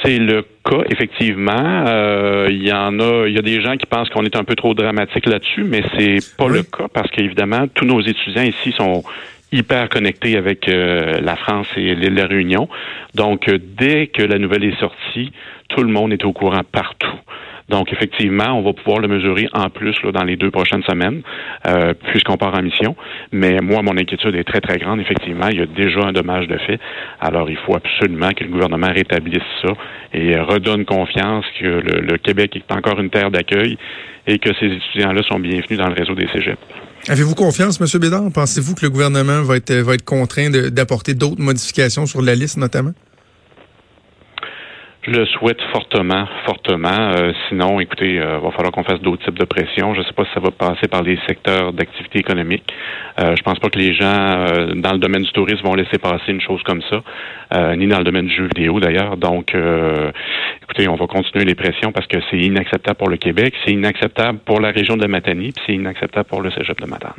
C'est 0.03 0.17
le 0.17 0.43
cas, 0.63 0.83
effectivement. 0.89 1.85
Euh, 1.87 2.47
il 2.49 2.67
y 2.67 2.71
en 2.71 2.99
a, 2.99 3.27
il 3.27 3.33
y 3.33 3.39
a 3.39 3.41
des 3.41 3.61
gens 3.61 3.77
qui 3.77 3.85
pensent 3.85 4.09
qu'on 4.09 4.23
est 4.23 4.35
un 4.35 4.43
peu 4.43 4.55
trop 4.55 4.73
dramatique 4.73 5.25
là-dessus, 5.25 5.63
mais 5.63 5.83
c'est 5.97 6.19
pas 6.37 6.47
le 6.47 6.63
cas 6.63 6.87
parce 6.93 7.09
qu'évidemment, 7.11 7.67
tous 7.73 7.85
nos 7.85 8.01
étudiants 8.01 8.43
ici 8.43 8.73
sont 8.77 9.03
hyper 9.51 9.87
connectés 9.87 10.35
avec 10.35 10.67
euh, 10.67 11.19
la 11.21 11.35
France 11.35 11.67
et 11.77 11.95
l'île 11.95 12.15
de 12.15 12.21
la 12.21 12.27
Réunion. 12.27 12.67
Donc, 13.13 13.47
euh, 13.47 13.59
dès 13.61 14.07
que 14.07 14.23
la 14.23 14.39
nouvelle 14.39 14.63
est 14.63 14.79
sortie, 14.79 15.31
tout 15.69 15.83
le 15.83 15.91
monde 15.91 16.11
est 16.11 16.25
au 16.25 16.33
courant 16.33 16.63
partout. 16.69 17.15
Donc, 17.69 17.91
effectivement, 17.91 18.57
on 18.57 18.61
va 18.61 18.73
pouvoir 18.73 18.99
le 18.99 19.07
mesurer 19.07 19.47
en 19.53 19.69
plus 19.69 19.95
là, 20.03 20.11
dans 20.11 20.23
les 20.23 20.35
deux 20.35 20.51
prochaines 20.51 20.83
semaines, 20.83 21.21
euh, 21.67 21.93
puisqu'on 22.11 22.37
part 22.37 22.53
en 22.53 22.61
mission. 22.61 22.95
Mais 23.31 23.57
moi, 23.61 23.81
mon 23.81 23.97
inquiétude 23.97 24.35
est 24.35 24.43
très, 24.43 24.61
très 24.61 24.77
grande. 24.77 24.99
Effectivement, 24.99 25.47
il 25.47 25.59
y 25.59 25.61
a 25.61 25.65
déjà 25.65 26.01
un 26.01 26.11
dommage 26.11 26.47
de 26.47 26.57
fait. 26.57 26.79
Alors, 27.19 27.49
il 27.49 27.57
faut 27.57 27.75
absolument 27.75 28.29
que 28.31 28.43
le 28.43 28.49
gouvernement 28.49 28.91
rétablisse 28.93 29.43
ça 29.61 29.73
et 30.13 30.37
redonne 30.37 30.85
confiance 30.85 31.45
que 31.59 31.65
le, 31.65 32.17
Québec 32.17 32.55
est 32.55 32.73
encore 32.73 32.99
une 32.99 33.09
terre 33.09 33.31
d'accueil 33.31 33.77
et 34.27 34.39
que 34.39 34.49
ces 34.59 34.67
étudiants-là 34.67 35.21
sont 35.23 35.39
bienvenus 35.39 35.77
dans 35.77 35.87
le 35.87 35.95
réseau 35.95 36.15
des 36.15 36.27
cégeps. 36.27 36.57
Avez-vous 37.09 37.35
confiance, 37.35 37.81
M. 37.81 37.99
Bédard? 37.99 38.31
Pensez-vous 38.33 38.75
que 38.75 38.85
le 38.85 38.89
gouvernement 38.89 39.41
va 39.41 39.57
être, 39.57 39.73
va 39.73 39.95
être 39.95 40.05
contraint 40.05 40.49
d'apporter 40.49 41.13
d'autres 41.13 41.41
modifications 41.41 42.05
sur 42.05 42.21
la 42.21 42.33
liste, 42.33 42.57
notamment? 42.57 42.93
Je 45.05 45.11
le 45.11 45.25
souhaite 45.25 45.61
fortement, 45.73 46.25
fortement. 46.45 47.11
Euh, 47.17 47.33
sinon, 47.49 47.81
écoutez, 47.81 48.13
il 48.13 48.21
euh, 48.21 48.39
va 48.39 48.51
falloir 48.51 48.71
qu'on 48.71 48.85
fasse 48.85 49.01
d'autres 49.01 49.25
types 49.25 49.37
de 49.37 49.43
pression. 49.43 49.93
Je 49.93 49.99
ne 49.99 50.05
sais 50.05 50.13
pas 50.13 50.23
si 50.23 50.31
ça 50.33 50.39
va 50.39 50.49
passer 50.51 50.87
par 50.87 51.03
les 51.03 51.19
secteurs 51.27 51.73
d'activité 51.73 52.19
économique. 52.19 52.63
Euh, 53.19 53.35
je 53.35 53.43
pense 53.43 53.59
pas 53.59 53.69
que 53.69 53.77
les 53.79 53.93
gens 53.93 54.05
euh, 54.05 54.73
dans 54.75 54.93
le 54.93 54.99
domaine 54.99 55.23
du 55.23 55.31
tourisme 55.33 55.65
vont 55.65 55.75
laisser 55.75 55.97
passer 55.97 56.31
une 56.31 56.39
chose 56.39 56.61
comme 56.63 56.81
ça, 56.89 57.03
ni 57.75 57.85
dans 57.87 57.97
le 57.97 58.05
domaine 58.05 58.27
du 58.27 58.35
jeu 58.35 58.47
vidéo 58.55 58.79
d'ailleurs. 58.79 59.17
Donc, 59.17 59.53
écoutez, 60.63 60.87
on 60.87 60.95
va 60.95 61.05
continuer 61.05 61.45
les 61.45 61.53
pressions 61.53 61.91
parce 61.91 62.07
que 62.07 62.17
c'est 62.31 62.39
inacceptable 62.39 62.97
pour 62.97 63.09
le 63.09 63.17
Québec, 63.17 63.53
c'est 63.63 63.73
inacceptable 63.73 64.39
pour 64.39 64.59
la 64.59 64.71
région 64.71 64.95
de 64.95 65.01
la 65.01 65.07
Matanie, 65.07 65.51
puis 65.51 65.63
c'est 65.67 65.73
inacceptable 65.73 66.27
pour 66.27 66.41
le 66.41 66.49
Cégep 66.51 66.79
de 66.81 66.87
Matane. 66.87 67.11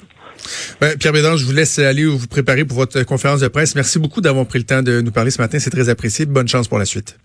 Ben, 0.81 0.97
Pierre 0.99 1.13
Bédard, 1.13 1.37
je 1.37 1.45
vous 1.45 1.53
laisse 1.53 1.79
aller 1.79 2.05
vous 2.05 2.27
préparer 2.27 2.65
pour 2.65 2.79
votre 2.79 3.03
conférence 3.05 3.41
de 3.41 3.49
presse. 3.49 3.77
Merci 3.77 3.99
beaucoup 3.99 4.21
d'avoir 4.21 4.47
pris 4.47 4.59
le 4.59 4.65
temps 4.65 4.83
de 4.83 5.01
nous 5.01 5.13
parler 5.13 5.31
ce 5.31 5.41
matin. 5.41 5.59
C'est 5.59 5.71
très 5.71 5.89
apprécié. 5.89 6.27
Bonne 6.27 6.49
chance 6.49 6.67
pour 6.67 6.79
la 6.79 6.85
suite. 6.85 7.17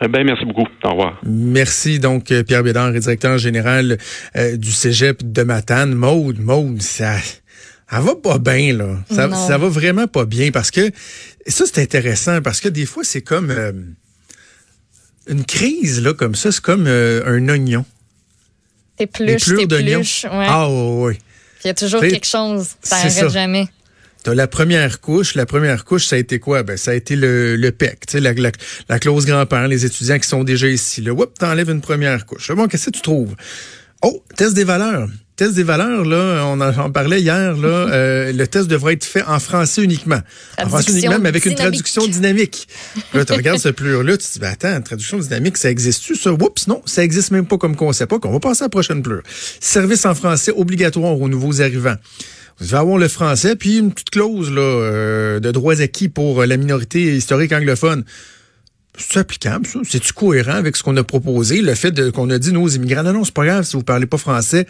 Eh 0.00 0.08
ben, 0.08 0.24
merci 0.24 0.44
beaucoup. 0.44 0.66
Au 0.82 0.90
revoir. 0.90 1.20
Merci 1.24 1.98
donc 1.98 2.30
euh, 2.32 2.42
Pierre 2.42 2.62
Bédard, 2.62 2.92
directeur 2.92 3.38
général 3.38 3.98
euh, 4.36 4.56
du 4.56 4.72
Cégep 4.72 5.22
de 5.22 5.42
Matane. 5.42 5.94
Maude, 5.94 6.38
Maude, 6.40 6.82
ça, 6.82 7.16
ça 7.90 8.00
va 8.00 8.16
pas 8.16 8.38
bien 8.38 8.76
là. 8.76 8.96
Ça, 9.10 9.32
ça, 9.32 9.56
va 9.56 9.68
vraiment 9.68 10.08
pas 10.08 10.24
bien 10.24 10.50
parce 10.50 10.70
que 10.70 10.90
ça 11.46 11.64
c'est 11.66 11.80
intéressant 11.80 12.42
parce 12.42 12.60
que 12.60 12.68
des 12.68 12.86
fois 12.86 13.04
c'est 13.04 13.22
comme 13.22 13.50
euh, 13.50 13.72
une 15.28 15.44
crise 15.44 16.02
là 16.02 16.12
comme 16.12 16.34
ça, 16.34 16.50
c'est 16.50 16.62
comme 16.62 16.86
un 16.86 17.48
oignon. 17.48 17.84
T'épluches, 18.96 19.44
t'épluches. 19.44 20.24
Ouais. 20.24 20.46
Ah 20.48 20.68
oui. 20.70 21.18
Il 21.64 21.68
y 21.68 21.70
a 21.70 21.74
toujours 21.74 22.00
quelque 22.00 22.26
chose. 22.26 22.68
Ça 22.82 22.96
n'arrête 22.96 23.30
jamais 23.30 23.68
la 24.26 24.46
première 24.46 25.00
couche. 25.00 25.34
La 25.34 25.46
première 25.46 25.84
couche, 25.84 26.06
ça 26.06 26.16
a 26.16 26.18
été 26.18 26.38
quoi? 26.38 26.62
Ben, 26.62 26.76
ça 26.76 26.92
a 26.92 26.94
été 26.94 27.16
le, 27.16 27.56
le 27.56 27.72
PEC, 27.72 28.12
la, 28.14 28.32
la, 28.32 28.50
la 28.88 28.98
clause 28.98 29.26
grand-père, 29.26 29.68
les 29.68 29.84
étudiants 29.84 30.18
qui 30.18 30.28
sont 30.28 30.44
déjà 30.44 30.68
ici. 30.68 31.02
Le 31.02 31.12
whoop, 31.12 31.38
t'enlèves 31.38 31.70
une 31.70 31.80
première 31.80 32.26
couche. 32.26 32.50
Bon, 32.52 32.66
qu'est-ce 32.66 32.86
que 32.86 32.96
tu 32.96 33.02
trouves? 33.02 33.34
Oh, 34.02 34.22
test 34.36 34.54
des 34.54 34.64
valeurs. 34.64 35.08
Test 35.36 35.54
des 35.54 35.64
valeurs, 35.64 36.04
là, 36.04 36.44
on 36.46 36.60
en 36.60 36.90
parlait 36.92 37.20
hier, 37.20 37.56
là, 37.56 37.68
euh, 37.90 38.32
le 38.32 38.46
test 38.46 38.68
devrait 38.68 38.92
être 38.92 39.04
fait 39.04 39.24
en 39.24 39.40
français 39.40 39.82
uniquement. 39.82 40.20
En 40.62 40.68
français 40.68 40.92
uniquement, 40.92 41.18
mais 41.18 41.30
avec 41.30 41.44
une 41.46 41.56
traduction 41.56 42.06
dynamique. 42.06 42.68
Là, 43.12 43.24
tu 43.24 43.32
regardes 43.32 43.58
ce 43.58 43.70
plure-là, 43.70 44.16
tu 44.16 44.28
te 44.28 44.32
dis, 44.34 44.38
ben, 44.38 44.52
attends, 44.52 44.80
traduction 44.82 45.18
dynamique, 45.18 45.56
ça 45.56 45.70
existe-tu, 45.70 46.14
ça? 46.14 46.32
Oups, 46.32 46.68
non, 46.68 46.82
ça 46.86 47.02
existe 47.02 47.32
même 47.32 47.46
pas 47.46 47.58
comme 47.58 47.74
concept. 47.74 48.12
OK, 48.12 48.26
on 48.26 48.32
va 48.32 48.38
passer 48.38 48.62
à 48.62 48.66
la 48.66 48.68
prochaine 48.68 49.02
pleure. 49.02 49.22
Service 49.58 50.06
en 50.06 50.14
français 50.14 50.52
obligatoire 50.54 51.20
aux 51.20 51.28
nouveaux 51.28 51.60
arrivants. 51.60 51.96
Vous 52.60 52.74
allez 52.74 52.80
avoir 52.80 52.98
le 52.98 53.08
français, 53.08 53.56
puis 53.56 53.78
une 53.78 53.92
petite 53.92 54.10
clause 54.10 54.50
là, 54.50 54.60
euh, 54.62 55.40
de 55.40 55.50
droits 55.50 55.80
acquis 55.80 56.08
pour 56.08 56.44
la 56.44 56.56
minorité 56.56 57.16
historique 57.16 57.52
anglophone. 57.52 58.04
c'est 58.96 59.18
applicable, 59.18 59.66
ça? 59.66 59.80
C'est-tu 59.88 60.12
cohérent 60.12 60.54
avec 60.54 60.76
ce 60.76 60.82
qu'on 60.82 60.96
a 60.96 61.02
proposé? 61.02 61.62
Le 61.62 61.74
fait 61.74 62.12
qu'on 62.12 62.30
a 62.30 62.38
dit 62.38 62.52
nos 62.52 62.68
immigrants, 62.68 63.02
non, 63.02 63.12
non, 63.12 63.24
c'est 63.24 63.34
pas 63.34 63.44
grave 63.44 63.64
si 63.64 63.76
vous 63.76 63.82
parlez 63.82 64.06
pas 64.06 64.18
français. 64.18 64.66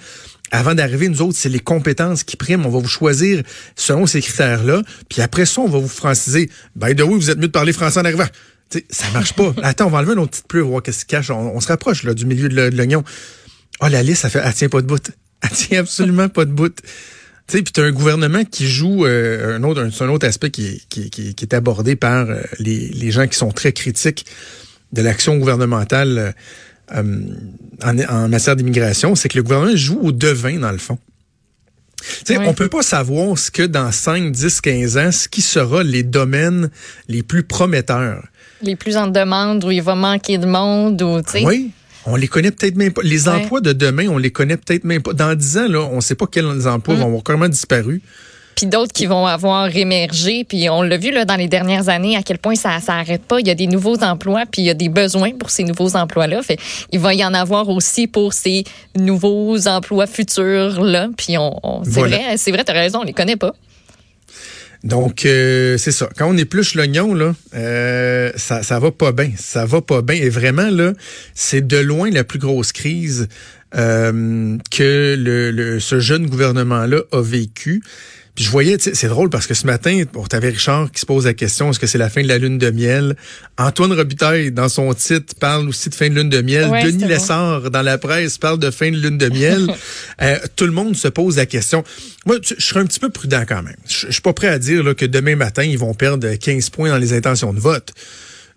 Avant 0.50 0.74
d'arriver, 0.74 1.08
nous 1.08 1.20
autres, 1.20 1.36
c'est 1.36 1.48
les 1.48 1.60
compétences 1.60 2.22
qui 2.22 2.36
priment. 2.36 2.64
On 2.66 2.70
va 2.70 2.78
vous 2.78 2.88
choisir 2.88 3.42
selon 3.76 4.06
ces 4.06 4.20
critères-là. 4.20 4.82
Puis 5.08 5.20
après 5.20 5.46
ça, 5.46 5.62
on 5.62 5.68
va 5.68 5.78
vous 5.78 5.88
franciser. 5.88 6.50
Ben, 6.76 6.94
de 6.94 7.02
oui, 7.02 7.16
vous 7.16 7.30
êtes 7.30 7.38
mieux 7.38 7.48
de 7.48 7.52
parler 7.52 7.72
français 7.72 8.00
en 8.00 8.04
arrivant. 8.04 8.28
sais, 8.70 8.84
ça 8.88 9.06
marche 9.12 9.34
pas. 9.34 9.52
Attends, 9.62 9.86
on 9.86 9.90
va 9.90 9.98
enlever 9.98 10.14
nos 10.14 10.26
petites 10.26 10.46
plumes, 10.46 10.68
voir 10.68 10.82
qu'est-ce 10.82 11.00
qui 11.00 11.06
cache. 11.06 11.30
On, 11.30 11.60
se 11.60 11.68
rapproche 11.68 12.04
là, 12.04 12.14
du 12.14 12.24
milieu 12.24 12.48
de 12.48 12.70
l'oignon. 12.74 13.04
oh, 13.80 13.88
la 13.88 14.02
liste, 14.02 14.22
ça 14.22 14.30
fait, 14.30 14.40
elle 14.44 14.54
tient 14.54 14.68
pas 14.68 14.80
de 14.80 14.86
bout. 14.86 15.10
Elle 15.42 15.50
tient 15.50 15.80
absolument 15.80 16.28
pas 16.28 16.44
de 16.44 16.52
bout. 16.52 16.74
Tu 17.46 17.58
sais, 17.58 17.62
puis 17.62 17.72
tu 17.72 17.80
as 17.80 17.84
un 17.84 17.92
gouvernement 17.92 18.44
qui 18.44 18.66
joue 18.66 19.04
euh, 19.04 19.58
un 19.58 19.62
autre 19.64 19.86
un, 20.02 20.08
autre 20.08 20.26
aspect 20.26 20.50
qui, 20.50 20.82
qui, 20.88 21.10
qui, 21.10 21.34
qui 21.34 21.44
est 21.44 21.54
abordé 21.54 21.94
par 21.94 22.30
euh, 22.30 22.40
les, 22.58 22.88
les, 22.88 23.10
gens 23.10 23.26
qui 23.26 23.36
sont 23.36 23.50
très 23.50 23.72
critiques 23.72 24.24
de 24.92 25.02
l'action 25.02 25.36
gouvernementale 25.36 26.34
euh, 26.94 27.02
en, 27.82 27.98
en, 27.98 28.28
matière 28.28 28.56
d'immigration, 28.56 29.14
c'est 29.14 29.28
que 29.28 29.36
le 29.36 29.42
gouvernement 29.42 29.76
joue 29.76 30.00
au 30.00 30.12
devin 30.12 30.58
dans 30.58 30.72
le 30.72 30.78
fond. 30.78 30.98
Tu 32.24 32.34
sais, 32.34 32.38
on 32.38 32.52
peut 32.52 32.68
pas 32.68 32.82
savoir 32.82 33.38
ce 33.38 33.50
que 33.50 33.62
dans 33.62 33.90
5, 33.90 34.30
10, 34.30 34.60
15 34.60 34.96
ans, 34.98 35.12
ce 35.12 35.28
qui 35.28 35.40
sera 35.40 35.82
les 35.82 36.02
domaines 36.02 36.70
les 37.08 37.22
plus 37.22 37.42
prometteurs. 37.42 38.22
Les 38.62 38.76
plus 38.76 38.96
en 38.96 39.06
demande, 39.06 39.64
où 39.64 39.70
il 39.70 39.82
va 39.82 39.94
manquer 39.94 40.38
de 40.38 40.46
monde, 40.46 41.00
ou 41.02 41.22
tu 41.22 41.30
sais. 41.30 41.44
Oui. 41.44 41.70
On 42.06 42.16
les 42.16 42.28
connaît 42.28 42.50
peut-être 42.50 42.76
même 42.76 42.92
pas. 42.92 43.02
Les 43.02 43.28
emplois 43.28 43.60
de 43.60 43.72
demain, 43.72 44.08
on 44.08 44.18
les 44.18 44.30
connaît 44.30 44.56
peut-être 44.56 44.84
même 44.84 45.02
pas. 45.02 45.12
Dans 45.12 45.34
dix 45.34 45.56
ans, 45.56 45.68
là, 45.68 45.80
on 45.90 45.96
ne 45.96 46.00
sait 46.00 46.14
pas 46.14 46.26
quels 46.26 46.68
emplois 46.68 46.94
mm. 46.94 46.98
vont 46.98 47.06
avoir 47.06 47.22
carrément 47.22 47.48
disparu. 47.48 48.02
Puis 48.56 48.66
d'autres 48.66 48.92
qui 48.92 49.06
vont 49.06 49.26
avoir 49.26 49.74
émergé. 49.74 50.44
Puis 50.44 50.68
on 50.70 50.82
l'a 50.82 50.96
vu 50.96 51.10
là, 51.10 51.24
dans 51.24 51.36
les 51.36 51.48
dernières 51.48 51.88
années 51.88 52.16
à 52.16 52.22
quel 52.22 52.38
point 52.38 52.54
ça 52.54 52.78
s'arrête 52.80 53.22
pas. 53.22 53.40
Il 53.40 53.48
y 53.48 53.50
a 53.50 53.54
des 53.54 53.66
nouveaux 53.66 53.96
emplois, 54.02 54.44
puis 54.50 54.62
il 54.62 54.66
y 54.66 54.70
a 54.70 54.74
des 54.74 54.88
besoins 54.88 55.32
pour 55.32 55.50
ces 55.50 55.64
nouveaux 55.64 55.96
emplois-là. 55.96 56.42
Fait 56.42 56.58
il 56.92 57.00
va 57.00 57.14
y 57.14 57.24
en 57.24 57.34
avoir 57.34 57.68
aussi 57.68 58.06
pour 58.06 58.32
ces 58.32 58.64
nouveaux 58.96 59.66
emplois 59.66 60.06
futurs-là. 60.06 61.08
Puis 61.16 61.36
on, 61.38 61.82
c'est 61.84 62.00
vrai, 62.00 62.36
c'est 62.36 62.52
vrai, 62.52 62.64
tu 62.64 62.70
as 62.70 62.74
raison, 62.74 63.00
on 63.00 63.04
les 63.04 63.12
connaît 63.12 63.36
pas. 63.36 63.54
Donc, 64.84 65.24
euh, 65.24 65.78
c'est 65.78 65.92
ça. 65.92 66.10
Quand 66.16 66.28
on 66.28 66.36
épluche 66.36 66.74
l'oignon, 66.74 67.14
là, 67.14 67.34
euh, 67.54 68.30
ça, 68.36 68.62
ça 68.62 68.78
va 68.78 68.90
pas 68.90 69.12
bien. 69.12 69.30
Ça 69.36 69.64
va 69.64 69.80
pas 69.80 70.02
bien. 70.02 70.16
Et 70.16 70.28
vraiment, 70.28 70.68
là, 70.68 70.92
c'est 71.34 71.66
de 71.66 71.78
loin 71.78 72.10
la 72.10 72.22
plus 72.22 72.38
grosse 72.38 72.70
crise 72.72 73.28
euh, 73.74 74.58
que 74.70 75.78
ce 75.80 76.00
jeune 76.00 76.26
gouvernement-là 76.26 77.00
a 77.12 77.22
vécu. 77.22 77.82
Puis 78.34 78.44
je 78.44 78.50
voyais, 78.50 78.76
c'est 78.80 79.06
drôle 79.06 79.30
parce 79.30 79.46
que 79.46 79.54
ce 79.54 79.64
matin, 79.64 80.02
bon, 80.12 80.24
t'avais 80.24 80.48
Richard 80.48 80.90
qui 80.90 81.00
se 81.00 81.06
pose 81.06 81.24
la 81.26 81.34
question, 81.34 81.70
est-ce 81.70 81.78
que 81.78 81.86
c'est 81.86 81.98
la 81.98 82.10
fin 82.10 82.20
de 82.20 82.26
la 82.26 82.38
lune 82.38 82.58
de 82.58 82.68
miel? 82.70 83.14
Antoine 83.58 83.92
Robitaille, 83.92 84.50
dans 84.50 84.68
son 84.68 84.92
titre, 84.92 85.36
parle 85.38 85.68
aussi 85.68 85.88
de 85.88 85.94
fin 85.94 86.08
de 86.08 86.14
lune 86.14 86.30
de 86.30 86.42
miel. 86.42 86.68
Denis 86.84 87.04
Lessard, 87.04 87.70
dans 87.70 87.82
la 87.82 87.96
presse, 87.96 88.38
parle 88.38 88.58
de 88.58 88.72
fin 88.72 88.90
de 88.90 88.96
lune 88.96 89.18
de 89.18 89.28
miel. 89.28 89.68
Euh, 90.22 90.38
tout 90.54 90.66
le 90.66 90.72
monde 90.72 90.94
se 90.94 91.08
pose 91.08 91.36
la 91.36 91.46
question. 91.46 91.82
Moi, 92.24 92.36
je 92.42 92.54
serais 92.58 92.80
un 92.80 92.86
petit 92.86 93.00
peu 93.00 93.08
prudent 93.08 93.42
quand 93.46 93.62
même. 93.62 93.76
Je 93.88 94.10
suis 94.10 94.20
pas 94.22 94.32
prêt 94.32 94.46
à 94.46 94.58
dire 94.58 94.82
là, 94.84 94.94
que 94.94 95.04
demain 95.04 95.34
matin, 95.34 95.64
ils 95.64 95.78
vont 95.78 95.92
perdre 95.92 96.32
15 96.32 96.70
points 96.70 96.90
dans 96.90 96.98
les 96.98 97.12
intentions 97.12 97.52
de 97.52 97.58
vote. 97.58 97.92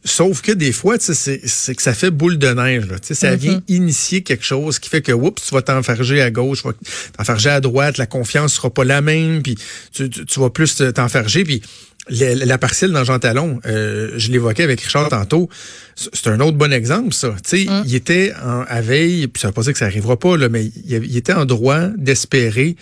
Sauf 0.08 0.42
que 0.42 0.54
des 0.54 0.72
fois, 0.72 0.96
c'est 1.00 1.76
que 1.76 1.82
ça 1.82 1.94
fait 1.94 2.12
boule 2.12 2.38
de 2.38 2.48
neige. 2.48 2.86
Là. 2.88 2.96
Ça 3.02 3.36
vient 3.36 3.58
mm-hmm. 3.58 3.74
initier 3.76 4.24
quelque 4.24 4.46
chose 4.46 4.80
qui 4.80 4.90
fait 4.90 5.02
que 5.02 5.12
oups, 5.12 5.44
tu 5.44 5.54
vas 5.54 5.62
t'enfarger 5.62 6.22
à 6.22 6.32
gauche, 6.32 6.62
tu 6.62 6.68
vas 6.70 6.74
t'enfarger 7.18 7.50
à 7.50 7.60
droite, 7.60 7.98
la 7.98 8.06
confiance 8.06 8.54
sera 8.54 8.70
pas 8.70 8.86
la 8.86 9.02
même, 9.02 9.44
puis 9.44 9.58
tu, 9.92 10.10
vas 10.38 10.50
plus 10.50 10.82
t'enfarger. 10.94 11.44
Puis 11.44 11.62
la, 12.10 12.58
partielle 12.58 12.92
dans 12.92 13.04
Jean 13.04 13.20
Talon, 13.20 13.60
euh, 13.66 14.14
je 14.16 14.32
l'évoquais 14.32 14.64
avec 14.64 14.80
Richard 14.80 15.10
tantôt, 15.10 15.50
c'est 15.96 16.28
un 16.28 16.40
autre 16.40 16.58
bon 16.58 16.72
exemple, 16.72 17.14
ça. 17.14 17.36
Mm. 17.52 17.84
Il 17.86 17.94
était 17.94 18.34
en, 18.42 18.62
à 18.62 18.80
veille, 18.80 19.28
puis 19.28 19.42
ça 19.42 19.50
veut 19.50 19.54
pas 19.54 19.64
dire 19.64 19.74
que 19.74 19.80
ça 19.80 19.86
arrivera 19.86 20.18
pas, 20.18 20.38
là, 20.38 20.48
mais 20.48 20.72
il, 20.86 21.18
était 21.18 21.34
en 21.34 21.44
droit 21.44 21.88
d'espérer 21.98 22.78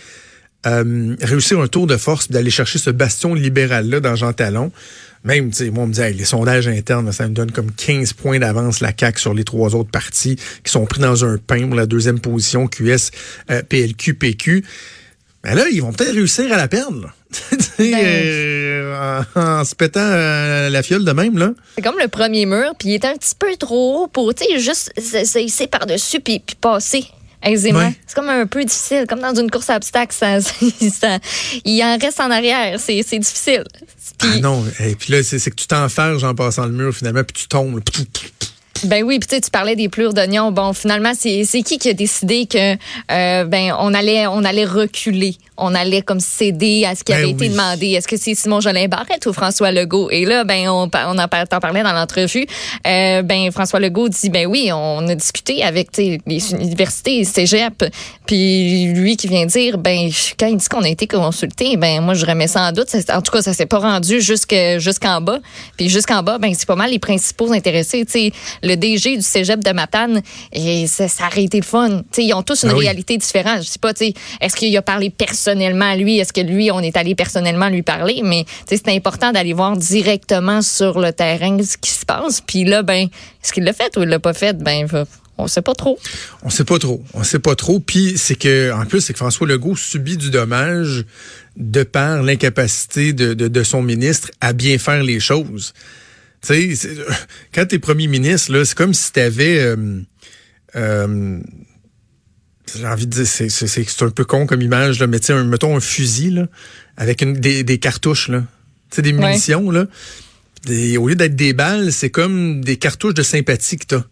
euh, 0.67 1.15
réussir 1.21 1.59
un 1.59 1.67
tour 1.67 1.87
de 1.87 1.97
force, 1.97 2.29
d'aller 2.29 2.51
chercher 2.51 2.77
ce 2.77 2.91
bastion 2.91 3.33
libéral-là 3.33 3.99
dans 3.99 4.15
Jean 4.15 4.33
Talon. 4.33 4.71
Même, 5.25 5.49
tu 5.49 5.57
sais, 5.65 5.71
moi, 5.71 5.83
on 5.83 5.87
me 5.87 5.93
dit, 5.93 6.01
les 6.13 6.23
sondages 6.23 6.67
internes, 6.67 7.11
ça 7.11 7.27
me 7.27 7.33
donne 7.33 7.51
comme 7.51 7.71
15 7.71 8.13
points 8.13 8.37
d'avance 8.37 8.79
la 8.79 8.91
CAQ 8.97 9.19
sur 9.19 9.33
les 9.33 9.43
trois 9.43 9.73
autres 9.75 9.89
partis 9.89 10.35
qui 10.63 10.71
sont 10.71 10.85
pris 10.85 11.01
dans 11.01 11.25
un 11.25 11.37
pain 11.37 11.65
pour 11.67 11.75
la 11.75 11.87
deuxième 11.87 12.19
position, 12.19 12.67
QS, 12.67 13.09
euh, 13.49 13.63
PLQ, 13.63 14.13
PQ. 14.13 14.63
Mais 15.43 15.55
là, 15.55 15.65
ils 15.71 15.81
vont 15.81 15.91
peut-être 15.91 16.13
réussir 16.13 16.51
à 16.53 16.57
la 16.57 16.67
perdre. 16.67 17.11
Ben. 17.77 17.93
euh, 17.93 19.21
en, 19.35 19.65
se 19.65 19.75
pétant 19.75 19.99
euh, 19.99 20.69
la 20.69 20.81
fiole 20.81 21.03
de 21.03 21.11
même. 21.11 21.37
là. 21.37 21.51
C'est 21.75 21.81
comme 21.83 21.99
le 21.99 22.07
premier 22.07 22.45
mur, 22.45 22.73
puis 22.79 22.89
il 22.89 22.93
est 22.93 23.03
un 23.03 23.15
petit 23.15 23.35
peu 23.37 23.53
trop 23.57 24.03
haut 24.03 24.07
pour, 24.07 24.33
tu 24.33 24.45
sais, 24.45 24.59
juste 24.59 24.93
c'est 24.97 25.67
par-dessus 25.67 26.21
puis 26.21 26.41
passer 26.61 27.05
aisément. 27.45 27.93
C'est 28.05 28.15
comme 28.15 28.29
un 28.29 28.45
peu 28.45 28.65
difficile, 28.65 29.05
comme 29.07 29.19
dans 29.19 29.35
une 29.35 29.49
course 29.49 29.69
à 29.69 29.77
obstacles, 29.77 30.13
ça, 30.13 30.41
ça, 30.41 31.19
il 31.63 31.81
en 31.83 31.97
reste 31.97 32.19
en 32.19 32.31
arrière, 32.31 32.79
c'est 32.79 33.01
difficile. 33.19 33.63
Ah 34.21 34.39
non, 34.41 34.63
et 34.79 34.95
puis 34.95 35.13
là, 35.13 35.23
c'est 35.23 35.39
que 35.39 35.55
tu 35.55 35.67
t'enferges 35.67 36.23
en 36.23 36.35
passant 36.35 36.65
le 36.65 36.71
mur 36.71 36.93
finalement, 36.93 37.23
puis 37.23 37.43
tu 37.43 37.47
tombes. 37.47 37.81
Ben 38.83 39.03
oui, 39.03 39.19
puis 39.19 39.41
tu 39.41 39.49
parlais 39.49 39.75
des 39.75 39.89
plures 39.89 40.13
d'oignons. 40.13 40.51
Bon, 40.51 40.73
finalement, 40.73 41.13
c'est 41.17 41.45
qui 41.63 41.77
qui 41.77 41.89
a 41.89 41.93
décidé 41.93 42.45
que 42.45 42.73
euh, 43.11 43.45
ben 43.45 43.73
on 43.79 43.93
allait 43.93 44.27
on 44.27 44.43
allait 44.43 44.65
reculer? 44.65 45.37
On 45.57 45.73
allait 45.73 46.01
comme 46.01 46.19
céder 46.19 46.85
à 46.85 46.95
ce 46.95 47.03
qui 47.03 47.11
ben 47.11 47.19
avait 47.19 47.31
été 47.31 47.49
demandé. 47.49 47.91
Est-ce 47.91 48.07
que 48.07 48.17
c'est 48.17 48.35
Simon 48.35 48.59
Jolin 48.59 48.87
Barrette 48.87 49.25
ou 49.25 49.33
François 49.33 49.71
Legault? 49.71 50.09
Et 50.09 50.25
là, 50.25 50.43
ben, 50.43 50.67
on, 50.69 50.89
on 50.93 51.17
en 51.17 51.27
parlait 51.27 51.83
dans 51.83 51.93
l'entrevue. 51.93 52.45
Euh, 52.85 53.21
ben, 53.21 53.51
François 53.51 53.79
Legault 53.79 54.09
dit, 54.09 54.29
ben 54.29 54.45
oui, 54.47 54.69
on 54.73 55.07
a 55.07 55.15
discuté 55.15 55.63
avec 55.63 55.95
les 55.97 56.53
universités, 56.53 57.23
cégep, 57.23 57.85
puis 58.25 58.87
lui 58.93 59.15
qui 59.15 59.27
vient 59.27 59.45
dire, 59.45 59.77
ben, 59.77 60.09
quand 60.37 60.47
il 60.47 60.57
dit 60.57 60.67
qu'on 60.67 60.83
a 60.83 60.89
été 60.89 61.07
consulté, 61.07 61.77
ben, 61.77 62.01
moi, 62.01 62.13
je 62.13 62.25
remets 62.25 62.47
ça 62.47 62.63
en 62.63 62.71
doute. 62.71 62.89
En 63.09 63.21
tout 63.21 63.31
cas, 63.31 63.41
ça 63.41 63.53
s'est 63.53 63.65
pas 63.65 63.79
rendu 63.79 64.19
jusqu'en 64.21 65.21
bas. 65.21 65.39
Puis 65.77 65.89
jusqu'en 65.89 66.23
bas, 66.23 66.37
ben, 66.37 66.53
c'est 66.57 66.67
pas 66.67 66.75
mal 66.75 66.91
les 66.91 66.99
principaux 66.99 67.51
intéressés. 67.53 68.05
sais, 68.07 68.31
le 68.61 68.75
DG 68.75 69.15
du 69.15 69.21
cégep 69.21 69.63
de 69.63 69.71
Matane, 69.71 70.21
et 70.51 70.87
ça, 70.87 71.07
ça 71.07 71.27
aurait 71.27 71.43
été 71.43 71.57
le 71.57 71.63
fun. 71.63 72.01
ils 72.17 72.33
ont 72.33 72.43
tous 72.43 72.63
une 72.63 72.69
ben 72.69 72.77
réalité 72.77 73.17
différente. 73.17 73.59
Je 73.59 73.67
sais 73.67 73.79
pas, 73.79 73.91
est-ce 74.41 74.55
qu'il 74.55 74.75
a 74.75 74.81
parlé 74.81 75.09
personne 75.09 75.44
personnellement 75.45 75.91
à 75.91 75.95
lui? 75.95 76.17
Est-ce 76.17 76.33
que 76.33 76.41
lui, 76.41 76.71
on 76.71 76.79
est 76.79 76.97
allé 76.97 77.13
personnellement 77.13 77.69
lui 77.69 77.83
parler? 77.83 78.21
Mais 78.23 78.45
c'est 78.67 78.87
important 78.89 79.31
d'aller 79.31 79.53
voir 79.53 79.77
directement 79.77 80.61
sur 80.63 80.99
le 80.99 81.11
terrain 81.13 81.61
ce 81.61 81.77
qui 81.77 81.91
se 81.91 82.05
passe. 82.05 82.41
Puis 82.41 82.63
là, 82.63 82.81
ben, 82.81 83.07
est-ce 83.43 83.53
qu'il 83.53 83.63
l'a 83.63 83.73
fait 83.73 83.95
ou 83.97 84.03
il 84.03 84.09
l'a 84.09 84.19
pas 84.19 84.33
fait? 84.33 84.57
Ben, 84.57 84.87
on 85.37 85.47
sait 85.47 85.61
pas 85.61 85.75
trop. 85.75 85.99
On 86.41 86.49
sait 86.49 86.63
pas 86.63 86.79
trop. 86.79 87.03
On 87.13 87.23
sait 87.23 87.39
pas 87.39 87.55
trop. 87.55 87.79
Puis 87.79 88.17
c'est 88.17 88.35
que, 88.35 88.71
en 88.73 88.85
plus, 88.85 89.01
c'est 89.01 89.13
que 89.13 89.19
François 89.19 89.45
Legault 89.45 89.75
subit 89.75 90.17
du 90.17 90.31
dommage 90.31 91.05
de 91.57 91.83
par 91.83 92.23
l'incapacité 92.23 93.13
de, 93.13 93.63
son 93.63 93.83
ministre 93.83 94.31
à 94.41 94.53
bien 94.53 94.79
faire 94.79 95.03
les 95.03 95.19
choses. 95.19 95.73
Tu 96.41 96.75
sais, 96.75 96.89
quand 97.53 97.67
tu 97.67 97.75
es 97.75 97.79
premier 97.79 98.07
ministre, 98.07 98.63
c'est 98.63 98.75
comme 98.75 98.95
si 98.95 99.11
tu 99.11 99.19
avais 99.19 99.59
euh, 99.59 100.01
euh, 100.75 101.39
j'ai 102.73 102.87
envie 102.87 103.07
de 103.07 103.23
dire, 103.23 103.27
c'est 103.27 104.01
un 104.01 104.09
peu 104.09 104.25
con 104.25 104.45
comme 104.45 104.61
image, 104.61 104.99
là, 104.99 105.07
mais 105.07 105.19
tu 105.19 105.27
sais, 105.27 105.43
mettons 105.43 105.75
un 105.75 105.79
fusil, 105.79 106.31
là, 106.31 106.47
avec 106.97 107.21
une, 107.21 107.33
des, 107.33 107.63
des 107.63 107.77
cartouches, 107.77 108.29
là. 108.29 108.43
Tu 108.89 108.97
sais, 108.97 109.01
des 109.01 109.13
munitions, 109.13 109.71
là. 109.71 109.87
au 110.67 111.07
lieu 111.07 111.15
d'être 111.15 111.35
des 111.35 111.53
balles, 111.53 111.91
c'est 111.91 112.09
comme 112.09 112.63
des 112.63 112.77
cartouches 112.77 113.13
de 113.13 113.23
sympathie 113.23 113.77
que 113.77 113.85
t'as. 113.85 114.03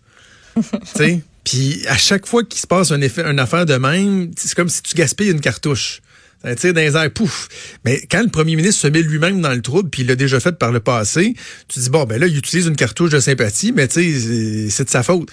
tu 0.62 0.62
sais? 0.96 1.22
Puis 1.44 1.84
à 1.88 1.98
chaque 1.98 2.26
fois 2.26 2.44
qu'il 2.44 2.60
se 2.60 2.68
passe 2.68 2.92
un 2.92 3.02
effet, 3.02 3.24
une 3.24 3.40
affaire 3.40 3.66
de 3.66 3.76
même, 3.76 4.32
c'est 4.38 4.54
comme 4.56 4.70
si 4.70 4.82
tu 4.82 4.96
gaspilles 4.96 5.32
une 5.32 5.42
cartouche. 5.42 6.02
Ça 6.44 6.56
tire 6.56 6.74
dans 6.74 6.82
les 6.82 6.96
airs, 6.98 7.12
pouf. 7.12 7.48
Mais 7.86 8.06
quand 8.12 8.22
le 8.22 8.30
premier 8.30 8.56
ministre 8.58 8.82
se 8.82 8.88
met 8.88 9.02
lui-même 9.02 9.42
dans 9.42 9.54
le 9.54 9.62
trouble, 9.62 9.90
puis 9.90 10.02
il 10.02 10.08
l'a 10.08 10.16
déjà 10.16 10.42
fait 10.42 10.58
par 10.58 10.74
le 10.74 10.82
passé, 10.82 11.36
tu 11.70 11.80
dis, 11.80 11.90
bon, 11.90 12.04
ben 12.04 12.20
là, 12.20 12.28
il 12.28 12.38
utilise 12.38 12.68
une 12.68 12.76
cartouche 12.76 13.12
de 13.12 13.20
sympathie, 13.20 13.72
mais 13.72 13.88
tu 13.88 14.20
sais, 14.20 14.70
c'est 14.70 14.84
de 14.84 14.90
sa 14.90 15.04
faute. 15.04 15.30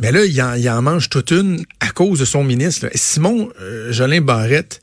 Mais 0.00 0.12
là, 0.12 0.24
il 0.24 0.70
en, 0.70 0.82
mange 0.82 1.08
toute 1.08 1.30
une 1.30 1.64
à 1.80 1.90
cause 1.90 2.18
de 2.18 2.24
son 2.24 2.44
ministre. 2.44 2.88
Simon 2.94 3.50
euh, 3.60 3.92
Jolin 3.92 4.20
Barrette, 4.20 4.82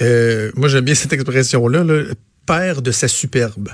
euh, 0.00 0.50
moi 0.56 0.68
j'aime 0.68 0.84
bien 0.84 0.94
cette 0.94 1.12
expression-là, 1.12 1.84
père 2.46 2.82
de 2.82 2.90
sa 2.90 3.08
superbe. 3.08 3.70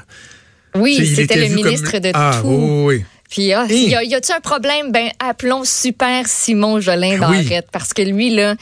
Oui, 0.75 1.15
c'était 1.15 1.49
le 1.49 1.55
ministre 1.55 1.99
de 1.99 2.11
ah, 2.15 2.39
tout. 2.41 2.49
Oui, 2.87 3.05
Puis, 3.29 3.53
ah, 3.53 3.67
y 3.69 4.15
a-tu 4.15 4.33
un 4.33 4.41
problème? 4.41 4.93
Ben, 4.93 5.09
appelons 5.19 5.65
super 5.65 6.27
Simon 6.27 6.81
Jolin 6.81 7.17
ah 7.17 7.29
Barrette. 7.29 7.69
Parce 7.73 7.93
que 7.93 8.03
lui, 8.03 8.33
là, 8.35 8.55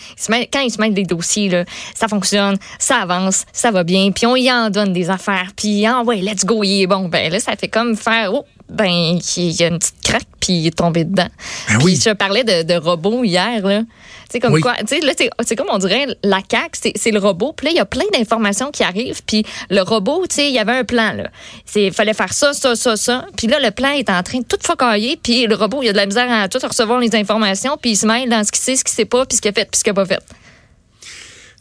quand 0.53 0.61
il 0.61 0.71
se 0.71 0.81
met 0.81 0.91
des 0.91 1.03
dossiers, 1.03 1.51
là, 1.51 1.65
ça 1.95 2.09
fonctionne, 2.09 2.57
ça 2.79 2.97
avance, 2.97 3.45
ça 3.53 3.71
va 3.71 3.85
bien. 3.85 4.11
Puis 4.11 4.25
on 4.25 4.37
y 4.37 4.51
en 4.51 4.71
donne 4.71 4.93
des 4.93 5.11
affaires. 5.11 5.51
Puis, 5.55 5.85
ah 5.85 6.03
ouais, 6.03 6.17
let's 6.17 6.45
go, 6.45 6.65
il 6.65 6.83
est 6.83 6.87
bon. 6.87 7.09
Ben 7.09 7.31
là, 7.31 7.41
ça 7.41 7.57
fait 7.57 7.69
comme 7.69 7.97
faire, 7.97 8.33
oh, 8.33 8.47
ben, 8.71 9.19
il 9.37 9.53
y 9.53 9.65
a 9.65 9.69
une 9.69 9.79
petite 9.79 10.03
craque, 10.05 10.27
puis 10.41 10.53
il 10.53 10.67
est 10.67 10.77
tombé 10.77 11.05
dedans. 11.05 11.29
Ben 11.69 11.77
puis 11.79 11.85
oui. 11.87 12.01
je 12.05 12.11
parlais 12.11 12.45
de, 12.45 12.63
de 12.63 12.75
robots 12.75 13.25
hier, 13.25 13.67
là. 13.67 13.81
Tu 13.81 13.87
sais, 14.33 14.41
comme 14.41 14.53
Oui. 14.53 14.61
quoi, 14.61 14.75
tu 14.81 14.87
sais, 14.89 15.01
là, 15.01 15.13
c'est- 15.17 15.31
c'est 15.47 15.57
comme 15.57 15.69
on 15.71 15.79
dirait, 15.79 16.07
la 16.23 16.41
CAQ, 16.51 16.71
c'est- 16.83 16.93
c'est 16.97 17.11
le 17.11 17.19
robot. 17.19 17.55
Puis 17.57 17.65
là, 17.67 17.71
il 17.73 17.77
y 17.77 17.81
a 17.81 17.87
plein 17.87 18.05
d'informations 18.13 18.71
qui 18.71 18.83
arrivent. 18.83 19.23
Puis 19.27 19.43
le 19.71 19.81
robot, 19.81 20.27
tu 20.29 20.37
sais, 20.37 20.49
il 20.49 20.55
y 20.55 20.59
avait 20.59 20.73
un 20.77 20.85
plan, 20.85 21.13
là. 21.15 21.31
Il 21.75 21.93
fallait 21.95 22.13
faire 22.13 22.33
ça, 22.35 22.53
ça, 22.53 22.77
ça, 22.77 22.97
ça. 22.97 23.25
Puis 23.39 23.47
là, 23.47 23.59
le 23.59 23.71
plan 23.71 23.91
est 23.93 24.11
en 24.11 24.23
train 24.23 24.41
de 24.41 24.45
tout 24.45 24.59
focailler. 24.63 25.19
Puis 25.23 25.47
le 25.47 25.55
robot, 25.55 25.83
il 25.83 25.89
a 25.89 25.93
de 25.93 25.97
la 25.97 26.05
misère 26.05 26.31
à 26.31 26.47
tout 26.49 26.59
recevoir 26.63 27.01
les 27.01 27.15
informations. 27.17 27.79
Puis 27.81 27.93
il 27.93 27.97
se 27.97 28.07
mêle 28.07 28.29
dans 28.29 28.45
ce 28.45 28.53
qu'il 28.53 28.61
sait, 28.63 28.77
ce 28.77 28.85
qu'il 28.85 28.95
sait 28.95 29.07
pas, 29.07 29.25
puis 29.25 29.37
ce 29.37 29.41
qu'il 29.41 29.49
a 29.51 29.55
fait, 29.55 29.65
puis 29.71 29.79
ce 29.79 29.83
qu'il 29.85 29.93
a 29.93 29.95
pas 29.95 30.05
fait. 30.05 30.21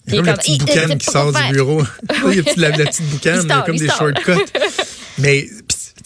Il 0.10 0.16
y 0.16 0.18
a 0.18 0.20
comme 0.20 0.26
la 0.28 0.38
petite 0.38 0.60
boucane 0.60 0.98
qui 0.98 1.06
sort 1.12 1.32
du 1.34 1.54
bureau. 1.54 1.82
il 2.32 2.36
y 2.36 2.40
a 2.40 2.70
la, 2.70 2.72
petite 2.86 3.06
boucane, 3.10 3.44
y 3.46 3.66
comme 3.66 3.78
des 3.78 3.90
shortcuts. 3.90 4.32
Mais, 5.20 5.48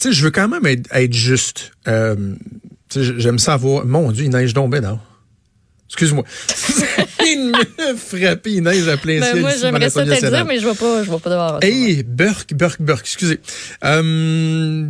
tu 0.02 0.08
sais, 0.08 0.12
je 0.14 0.24
veux 0.24 0.30
quand 0.32 0.48
même 0.48 0.66
être, 0.66 0.88
être 0.92 1.12
juste. 1.14 1.72
Euh, 1.86 2.34
J'aime 2.94 3.38
ça 3.38 3.54
avoir. 3.54 3.86
Mon 3.86 4.12
Dieu, 4.12 4.24
il 4.24 4.30
neige 4.30 4.52
donc 4.52 4.70
ben 4.70 4.82
non? 4.82 4.98
Excuse-moi. 5.88 6.24
il 7.20 7.52
me 7.52 7.96
frappé, 7.96 8.50
il 8.50 8.62
neige 8.62 8.88
à 8.88 8.96
plein 8.96 9.20
Ben, 9.20 9.30
ciel. 9.32 9.40
moi, 9.40 9.50
j'aimerais 9.58 9.90
ça 9.90 10.04
te 10.04 10.28
dire, 10.28 10.44
mais 10.44 10.58
je 10.58 10.66
vais 10.66 10.74
pas, 10.74 11.04
je 11.04 11.10
vais 11.10 11.18
pas 11.18 11.30
devoir. 11.30 11.58
Hey, 11.62 12.02
Burke, 12.02 12.54
Burke, 12.54 12.82
Burke, 12.82 13.02
excusez. 13.02 13.40
Euh, 13.84 14.86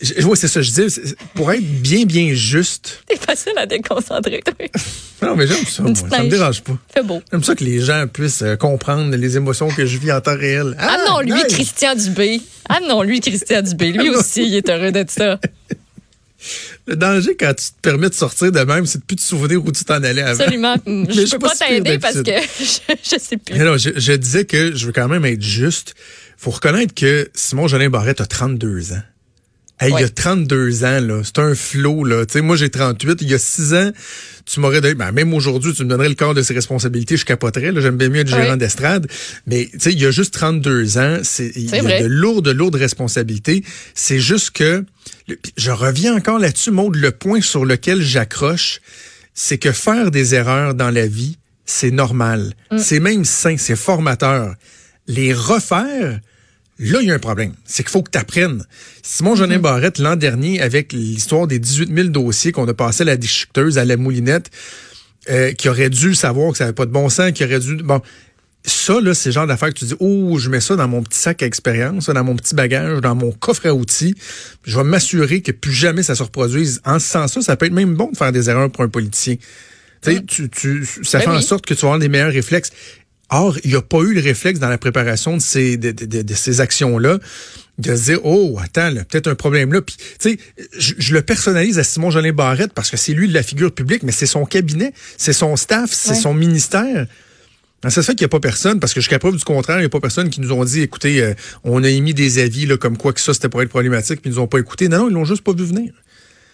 ouais, 0.00 0.36
c'est 0.36 0.48
ça, 0.48 0.62
je 0.62 0.70
c'est- 0.70 1.16
pour 1.34 1.52
être 1.52 1.64
bien, 1.82 2.04
bien 2.04 2.32
juste. 2.34 3.02
C'est 3.10 3.20
facile 3.24 3.52
à 3.56 3.66
déconcentrer, 3.66 4.42
toi. 4.44 4.54
Non, 5.22 5.36
mais 5.36 5.46
j'aime 5.46 5.64
ça, 5.66 5.82
moi, 5.82 5.92
ça 5.94 6.22
me 6.22 6.28
dérange 6.28 6.62
pas. 6.62 6.78
Fait 6.94 7.02
beau. 7.02 7.20
J'aime 7.30 7.42
ça 7.42 7.54
que 7.54 7.64
les 7.64 7.80
gens 7.80 8.06
puissent 8.06 8.42
euh, 8.42 8.56
comprendre 8.56 9.14
les 9.16 9.36
émotions 9.36 9.68
que 9.68 9.84
je 9.84 9.98
vis 9.98 10.12
en 10.12 10.20
temps 10.20 10.36
réel. 10.36 10.76
Ah, 10.78 10.98
non, 11.08 11.20
lui, 11.20 11.32
nice! 11.32 11.46
Christian 11.52 11.94
Dubé. 11.96 12.40
Ah 12.68 12.78
non, 12.86 13.02
lui, 13.02 13.20
Christian 13.20 13.62
Dubé. 13.62 13.90
Lui 13.92 14.10
Ah 14.14 14.18
aussi, 14.18 14.46
il 14.46 14.54
est 14.54 14.68
heureux 14.70 14.92
de 14.92 15.04
ça. 15.08 15.38
Le 16.86 16.94
danger 16.96 17.36
quand 17.38 17.52
tu 17.54 17.66
te 17.66 17.80
permets 17.82 18.08
de 18.08 18.14
sortir 18.14 18.52
de 18.52 18.60
même, 18.60 18.86
c'est 18.86 18.98
de 19.00 19.04
plus 19.04 19.16
te 19.16 19.20
souvenir 19.22 19.62
où 19.64 19.72
tu 19.72 19.84
t'en 19.84 20.02
allais 20.02 20.22
avant. 20.22 20.40
Absolument. 20.40 20.76
Je 20.86 21.20
suis 21.26 21.30
peux 21.38 21.48
pas 21.48 21.54
t'aider 21.56 21.98
parce 21.98 22.22
que 22.22 22.30
je, 22.30 22.94
je 23.02 23.18
sais 23.18 23.36
plus. 23.36 23.58
Mais 23.58 23.64
non, 23.64 23.76
je, 23.76 23.90
je 23.96 24.12
disais 24.12 24.44
que 24.44 24.74
je 24.74 24.86
veux 24.86 24.92
quand 24.92 25.08
même 25.08 25.24
être 25.24 25.42
juste. 25.42 25.94
faut 26.36 26.50
reconnaître 26.52 26.94
que 26.94 27.28
Simon 27.34 27.66
Jolin 27.66 27.90
Barrette 27.90 28.20
a 28.20 28.26
32 28.26 28.92
ans. 28.92 29.02
Hey, 29.80 29.92
Ouais. 29.92 30.00
Il 30.00 30.02
y 30.02 30.04
a 30.04 30.08
32 30.08 30.84
ans, 30.84 31.00
là. 31.00 31.20
C'est 31.24 31.38
un 31.38 31.54
flot, 31.54 32.04
là. 32.04 32.26
Tu 32.26 32.34
sais, 32.34 32.40
moi, 32.40 32.56
j'ai 32.56 32.68
38. 32.68 33.22
Il 33.22 33.30
y 33.30 33.34
a 33.34 33.38
6 33.38 33.74
ans, 33.74 33.92
tu 34.44 34.60
m'aurais 34.60 34.80
donné, 34.80 34.94
ben, 34.94 35.12
même 35.12 35.32
aujourd'hui, 35.32 35.72
tu 35.72 35.84
me 35.84 35.88
donnerais 35.88 36.08
le 36.08 36.14
corps 36.14 36.34
de 36.34 36.42
ses 36.42 36.54
responsabilités, 36.54 37.16
je 37.16 37.24
capoterais, 37.24 37.72
là. 37.72 37.80
J'aime 37.80 37.96
bien 37.96 38.08
mieux 38.08 38.20
être 38.20 38.28
gérant 38.28 38.56
d'estrade. 38.56 39.06
Mais, 39.46 39.68
tu 39.72 39.78
sais, 39.78 39.92
il 39.92 40.00
y 40.00 40.06
a 40.06 40.10
juste 40.10 40.34
32 40.34 40.98
ans. 40.98 41.18
C'est, 41.22 41.52
il 41.54 41.70
y 41.70 41.74
a 41.74 42.02
de 42.02 42.06
lourdes, 42.06 42.48
lourdes 42.48 42.74
responsabilités. 42.74 43.64
C'est 43.94 44.20
juste 44.20 44.50
que, 44.50 44.84
je 45.56 45.70
reviens 45.70 46.16
encore 46.16 46.38
là-dessus, 46.38 46.70
Maud, 46.70 46.96
le 46.96 47.12
point 47.12 47.40
sur 47.40 47.64
lequel 47.64 48.02
j'accroche, 48.02 48.80
c'est 49.34 49.58
que 49.58 49.70
faire 49.70 50.10
des 50.10 50.34
erreurs 50.34 50.74
dans 50.74 50.90
la 50.90 51.06
vie, 51.06 51.38
c'est 51.64 51.90
normal. 51.90 52.54
Mm. 52.72 52.78
C'est 52.78 52.98
même 52.98 53.24
sain, 53.24 53.56
c'est 53.56 53.76
formateur. 53.76 54.54
Les 55.06 55.32
refaire, 55.32 56.18
là, 56.78 57.00
il 57.00 57.08
y 57.08 57.10
a 57.10 57.14
un 57.14 57.18
problème. 57.18 57.54
C'est 57.64 57.82
qu'il 57.82 57.90
faut 57.90 58.02
que 58.02 58.10
tu 58.10 58.18
apprennes. 58.18 58.64
Simon 59.02 59.34
Mm-hmm. 59.34 59.36
Jolin 59.38 59.58
Barrette, 59.58 59.98
l'an 59.98 60.16
dernier, 60.16 60.60
avec 60.60 60.92
l'histoire 60.92 61.46
des 61.46 61.58
18 61.58 61.94
000 61.94 62.08
dossiers 62.08 62.52
qu'on 62.52 62.66
a 62.68 62.74
passé 62.74 63.02
à 63.02 63.06
la 63.06 63.16
déchiqueteuse, 63.16 63.78
à 63.78 63.84
la 63.84 63.96
moulinette, 63.96 64.50
euh, 65.30 65.52
qui 65.52 65.68
aurait 65.68 65.90
dû 65.90 66.14
savoir 66.14 66.52
que 66.52 66.58
ça 66.58 66.64
n'avait 66.64 66.74
pas 66.74 66.86
de 66.86 66.90
bon 66.90 67.08
sens, 67.08 67.32
qui 67.32 67.44
aurait 67.44 67.60
dû... 67.60 67.76
Bon, 67.76 68.00
ça, 68.64 69.00
là, 69.00 69.14
c'est 69.14 69.30
le 69.30 69.34
genre 69.34 69.46
d'affaires 69.46 69.68
que 69.68 69.78
tu 69.78 69.84
dis, 69.86 69.94
oh, 70.00 70.38
je 70.38 70.50
mets 70.50 70.60
ça 70.60 70.76
dans 70.76 70.88
mon 70.88 71.02
petit 71.02 71.18
sac 71.18 71.42
à 71.42 71.46
expérience, 71.46 72.08
dans 72.08 72.24
mon 72.24 72.36
petit 72.36 72.54
bagage, 72.54 73.00
dans 73.00 73.14
mon 73.14 73.32
coffre 73.32 73.66
à 73.66 73.74
outils. 73.74 74.14
Je 74.64 74.76
vais 74.76 74.84
m'assurer 74.84 75.40
que 75.42 75.52
plus 75.52 75.72
jamais 75.72 76.02
ça 76.02 76.14
se 76.14 76.22
reproduise. 76.22 76.80
En 76.84 76.98
ce 76.98 77.06
sens-là, 77.06 77.42
ça 77.42 77.56
peut 77.56 77.66
être 77.66 77.72
même 77.72 77.94
bon 77.94 78.10
de 78.10 78.16
faire 78.16 78.32
des 78.32 78.50
erreurs 78.50 78.70
pour 78.70 78.84
un 78.84 78.88
politicien. 78.88 79.36
Tu 80.02 80.12
sais, 80.12 80.22
tu, 80.22 80.48
tu, 80.48 80.86
ça 81.02 81.18
Ben 81.18 81.24
fait 81.24 81.30
en 81.30 81.40
sorte 81.40 81.66
que 81.66 81.74
tu 81.74 81.80
vas 81.80 81.88
avoir 81.88 81.98
les 81.98 82.08
meilleurs 82.08 82.32
réflexes. 82.32 82.70
Or, 83.30 83.58
il 83.64 83.70
n'y 83.70 83.76
a 83.76 83.82
pas 83.82 83.98
eu 84.00 84.14
le 84.14 84.20
réflexe 84.20 84.58
dans 84.58 84.68
la 84.70 84.78
préparation 84.78 85.36
de 85.36 85.42
ces, 85.42 85.76
de, 85.76 85.90
de- 85.92 86.06
de- 86.06 86.22
de 86.22 86.34
ces 86.34 86.60
actions-là 86.60 87.18
de 87.78 87.94
se 87.94 88.04
dire, 88.04 88.20
oh, 88.24 88.58
attends, 88.60 88.90
là, 88.90 89.04
peut-être 89.04 89.28
un 89.28 89.34
problème 89.36 89.72
là. 89.72 89.80
Puis, 89.82 89.96
tu 90.18 90.30
sais, 90.30 90.38
je, 90.76 90.94
je 90.98 91.14
le 91.14 91.22
personnalise 91.22 91.78
à 91.78 91.84
Simon 91.84 92.10
Jolin 92.10 92.32
Barrette 92.32 92.72
parce 92.72 92.90
que 92.90 92.96
c'est 92.96 93.12
lui 93.12 93.28
de 93.28 93.34
la 93.34 93.42
figure 93.44 93.70
publique, 93.72 94.02
mais 94.02 94.10
c'est 94.12 94.26
son 94.26 94.44
cabinet, 94.46 94.92
c'est 95.16 95.32
son 95.32 95.54
staff, 95.56 95.90
c'est 95.92 96.10
Ouais. 96.10 96.16
son 96.16 96.34
ministère. 96.34 97.06
Ben, 97.82 97.90
Ça 97.90 98.02
se 98.02 98.06
fait 98.06 98.16
qu'il 98.16 98.24
n'y 98.24 98.30
a 98.30 98.30
pas 98.30 98.40
personne, 98.40 98.80
parce 98.80 98.92
que 98.94 99.00
jusqu'à 99.00 99.20
preuve 99.20 99.36
du 99.36 99.44
contraire, 99.44 99.76
il 99.76 99.82
n'y 99.82 99.86
a 99.86 99.90
pas 99.90 100.00
personne 100.00 100.28
qui 100.30 100.40
nous 100.40 100.50
ont 100.50 100.64
dit, 100.64 100.80
écoutez, 100.80 101.22
euh, 101.22 101.34
on 101.62 101.84
a 101.84 101.88
émis 101.88 102.14
des 102.14 102.40
avis 102.40 102.66
là, 102.66 102.76
comme 102.76 102.96
quoi 102.96 103.12
que 103.12 103.20
ça, 103.20 103.32
c'était 103.32 103.48
pour 103.48 103.62
être 103.62 103.68
problématique, 103.68 104.22
puis 104.22 104.30
ils 104.30 104.34
nous 104.34 104.40
ont 104.40 104.48
pas 104.48 104.58
écouté. 104.58 104.88
Non, 104.88 104.98
non, 105.00 105.08
ils 105.10 105.12
l'ont 105.14 105.24
juste 105.24 105.42
pas 105.42 105.52
vu 105.52 105.64
venir. 105.64 105.92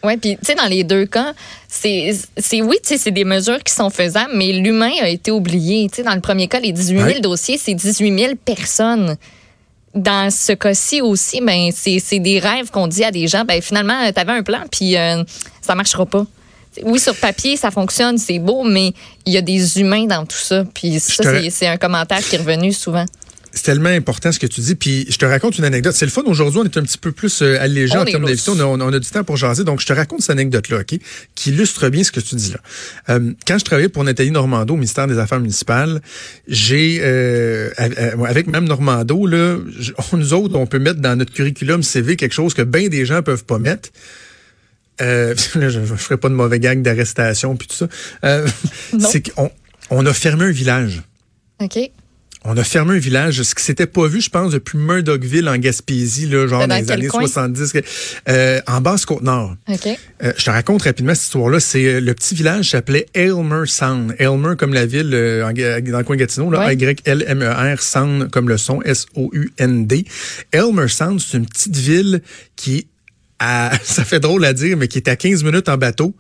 Oui, 0.04 0.16
puis 0.18 0.36
tu 0.36 0.44
sais, 0.44 0.54
dans 0.54 0.66
les 0.66 0.84
deux 0.84 1.06
cas, 1.06 1.32
c'est 1.68 2.12
oui, 2.60 2.76
tu 2.82 2.88
sais, 2.90 2.98
c'est 2.98 3.10
des 3.10 3.24
mesures 3.24 3.62
qui 3.64 3.72
sont 3.72 3.90
faisables, 3.90 4.32
mais 4.34 4.52
l'humain 4.52 4.92
a 5.02 5.08
été 5.08 5.30
oublié. 5.30 5.88
Tu 5.88 5.96
sais, 5.96 6.02
dans 6.02 6.14
le 6.14 6.20
premier 6.20 6.46
cas, 6.46 6.60
les 6.60 6.72
18 6.72 6.96
000 6.96 7.06
Ouais. 7.08 7.20
dossiers, 7.20 7.58
c'est 7.58 7.74
18 7.74 8.18
000 8.18 8.32
personnes. 8.44 9.16
Dans 9.94 10.28
ce 10.30 10.52
cas-ci 10.52 11.00
aussi, 11.00 11.40
ben 11.40 11.70
c'est 11.72 12.00
c'est 12.00 12.18
des 12.18 12.40
rêves 12.40 12.70
qu'on 12.70 12.88
dit 12.88 13.04
à 13.04 13.10
des 13.12 13.28
gens. 13.28 13.44
Ben 13.44 13.62
finalement, 13.62 13.94
tu 14.12 14.20
avais 14.20 14.32
un 14.32 14.42
plan, 14.42 14.60
puis 14.70 14.96
euh, 14.96 15.22
ça 15.60 15.74
marchera 15.76 16.04
pas. 16.04 16.26
Oui, 16.82 16.98
sur 16.98 17.14
papier, 17.14 17.56
ça 17.56 17.70
fonctionne, 17.70 18.18
c'est 18.18 18.40
beau, 18.40 18.64
mais 18.64 18.92
il 19.24 19.32
y 19.32 19.36
a 19.36 19.40
des 19.40 19.78
humains 19.80 20.06
dans 20.06 20.26
tout 20.26 20.36
ça. 20.36 20.64
Puis 20.74 20.98
ça, 20.98 21.22
c'est 21.48 21.68
un 21.68 21.76
commentaire 21.76 22.18
qui 22.18 22.34
est 22.34 22.38
revenu 22.38 22.72
souvent. 22.72 23.04
C'est 23.56 23.62
tellement 23.62 23.88
important 23.90 24.32
ce 24.32 24.38
que 24.40 24.46
tu 24.48 24.60
dis. 24.60 24.74
Puis 24.74 25.06
je 25.08 25.16
te 25.16 25.24
raconte 25.24 25.56
une 25.58 25.64
anecdote. 25.64 25.94
C'est 25.94 26.04
le 26.06 26.10
fun. 26.10 26.22
Aujourd'hui, 26.26 26.60
on 26.60 26.64
est 26.64 26.76
un 26.76 26.82
petit 26.82 26.98
peu 26.98 27.12
plus 27.12 27.40
euh, 27.40 27.56
allégé 27.60 27.94
en 27.96 28.04
termes 28.10 28.24
d'émission. 28.26 28.52
On, 28.54 28.60
a- 28.60 28.64
on 28.64 28.80
a- 28.80 28.84
on 28.84 28.92
a 28.92 28.98
du 28.98 29.08
temps 29.08 29.22
pour 29.24 29.36
jaser. 29.36 29.62
Donc, 29.64 29.80
je 29.80 29.86
te 29.86 29.92
raconte 29.92 30.22
cette 30.22 30.30
anecdote-là, 30.30 30.78
OK? 30.80 30.98
Qui 31.36 31.50
illustre 31.50 31.88
bien 31.88 32.02
ce 32.02 32.10
que 32.12 32.20
tu 32.20 32.34
dis 32.34 32.50
là. 32.52 32.58
Euh, 33.14 33.32
quand 33.46 33.56
je 33.58 33.64
travaillais 33.64 33.88
pour 33.88 34.02
Nathalie 34.04 34.32
Normando 34.32 34.74
au 34.74 34.76
ministère 34.76 35.06
des 35.06 35.18
Affaires 35.18 35.40
municipales, 35.40 36.02
j'ai, 36.48 36.98
euh, 37.02 37.70
avec- 37.76 37.98
euh, 37.98 38.24
avec 38.24 38.46
Mme 38.48 38.64
Normando, 38.66 39.26
là, 39.26 39.58
je- 39.78 39.92
nous 40.16 40.32
autres, 40.34 40.56
on 40.56 40.66
peut 40.66 40.78
mettre 40.80 41.00
dans 41.00 41.16
notre 41.16 41.32
curriculum 41.32 41.82
CV 41.82 42.16
quelque 42.16 42.32
chose 42.34 42.54
que 42.54 42.62
bien 42.62 42.88
des 42.88 43.06
gens 43.06 43.22
peuvent 43.22 43.44
pas 43.44 43.58
mettre. 43.58 43.90
Euh, 45.00 45.34
je 45.54 45.78
ne 45.80 45.86
ferai 45.86 46.16
pas 46.16 46.28
de 46.28 46.34
mauvais 46.34 46.60
gag 46.60 46.82
d'arrestation 46.82 47.56
puis 47.56 47.66
tout 47.68 47.76
ça. 47.76 47.88
Euh, 48.24 48.46
Non. 48.92 49.08
c'est 49.10 49.28
qu'on 49.32 49.50
on 49.90 50.06
a 50.06 50.12
fermé 50.12 50.44
un 50.46 50.50
village. 50.50 51.02
OK? 51.60 51.78
On 52.46 52.56
a 52.58 52.64
fermé 52.64 52.96
un 52.96 52.98
village, 52.98 53.42
ce 53.42 53.54
qui 53.54 53.64
s'était 53.64 53.86
pas 53.86 54.06
vu, 54.06 54.20
je 54.20 54.28
pense, 54.28 54.52
depuis 54.52 54.76
Murdochville 54.76 55.48
en 55.48 55.56
Gaspésie, 55.56 56.26
là, 56.26 56.46
genre 56.46 56.66
Dans 56.66 56.76
les 56.76 56.90
années 56.90 57.06
coin? 57.06 57.22
70, 57.22 57.72
euh, 58.28 58.60
en 58.66 58.82
Basse-Côte-Nord. 58.82 59.56
Euh, 60.22 60.32
je 60.36 60.44
te 60.44 60.50
raconte 60.50 60.82
rapidement 60.82 61.14
cette 61.14 61.24
histoire-là. 61.24 61.58
C'est 61.58 61.84
euh, 61.86 62.00
le 62.00 62.12
petit 62.12 62.34
village 62.34 62.70
s'appelait 62.70 63.06
Aylmer 63.14 63.64
Sound. 63.64 64.14
Aylmer 64.18 64.56
comme 64.58 64.74
la 64.74 64.84
ville 64.84 65.10
euh, 65.14 65.40
dans 65.42 65.98
le 65.98 66.04
coin 66.04 66.16
de 66.16 66.20
Gatineau, 66.20 66.50
là. 66.50 66.60
A-Y-L-M-E-R, 66.60 67.80
Sound 67.80 68.30
comme 68.30 68.50
le 68.50 68.58
son, 68.58 68.82
S-O-U-N-D. 68.82 70.04
Aylmer 70.52 70.88
Sound, 70.88 71.20
c'est 71.20 71.38
une 71.38 71.46
petite 71.46 71.76
ville 71.76 72.20
qui 72.56 72.76
est 72.76 72.86
à, 73.38 73.72
ça 73.82 74.04
fait 74.04 74.20
drôle 74.20 74.44
à 74.44 74.52
dire, 74.52 74.76
mais 74.76 74.88
qui 74.88 74.98
est 74.98 75.08
à 75.08 75.16
15 75.16 75.44
minutes 75.44 75.68
en 75.68 75.76
bateau. 75.76 76.14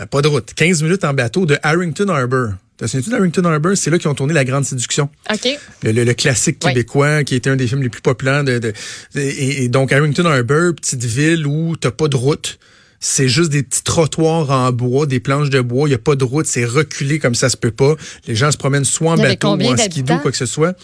Euh, 0.00 0.06
pas 0.06 0.22
de 0.22 0.28
route. 0.28 0.52
15 0.54 0.82
minutes 0.82 1.04
en 1.04 1.14
bateau 1.14 1.46
de 1.46 1.56
Harrington 1.62 2.08
Harbour. 2.08 2.50
T'as 2.80 2.88
souviens-tu 2.88 3.10
Harbour? 3.44 3.72
C'est 3.76 3.90
là 3.90 3.98
qu'ils 3.98 4.08
ont 4.08 4.14
tourné 4.14 4.32
La 4.32 4.42
Grande 4.46 4.64
Séduction 4.64 5.10
OK. 5.30 5.48
le, 5.82 5.92
le- 5.92 6.02
le 6.04 6.14
classique 6.14 6.58
québécois 6.58 7.24
qui 7.24 7.34
était 7.34 7.50
un 7.50 7.56
des 7.56 7.66
films 7.66 7.82
les 7.82 7.90
plus 7.90 8.00
populaires 8.00 8.42
de, 8.42 8.58
de- 8.58 8.72
et, 9.14 9.64
et 9.64 9.68
donc 9.68 9.92
Harrington 9.92 10.24
Harbour, 10.24 10.74
petite 10.74 11.04
ville 11.04 11.46
où 11.46 11.76
t'as 11.76 11.90
pas 11.90 12.08
de 12.08 12.16
route. 12.16 12.58
C'est 13.02 13.28
juste 13.28 13.50
des 13.50 13.62
petits 13.62 13.82
trottoirs 13.82 14.50
en 14.50 14.70
bois, 14.72 15.06
des 15.06 15.20
planches 15.20 15.48
de 15.48 15.62
bois. 15.62 15.88
Il 15.88 15.92
y 15.92 15.94
a 15.94 15.98
pas 15.98 16.16
de 16.16 16.24
route, 16.24 16.46
c'est 16.46 16.66
reculé 16.66 17.18
comme 17.18 17.34
ça 17.34 17.48
se 17.48 17.56
peut 17.56 17.70
pas. 17.70 17.96
Les 18.26 18.34
gens 18.34 18.52
se 18.52 18.58
promènent 18.58 18.84
soit 18.84 19.12
en 19.12 19.16
Il 19.16 19.22
bateau 19.22 19.56
ou 19.56 19.62
en 19.62 19.76
skidoo, 19.76 20.18
quoi 20.18 20.30
que 20.30 20.36
ce 20.36 20.44
soit. 20.46 20.76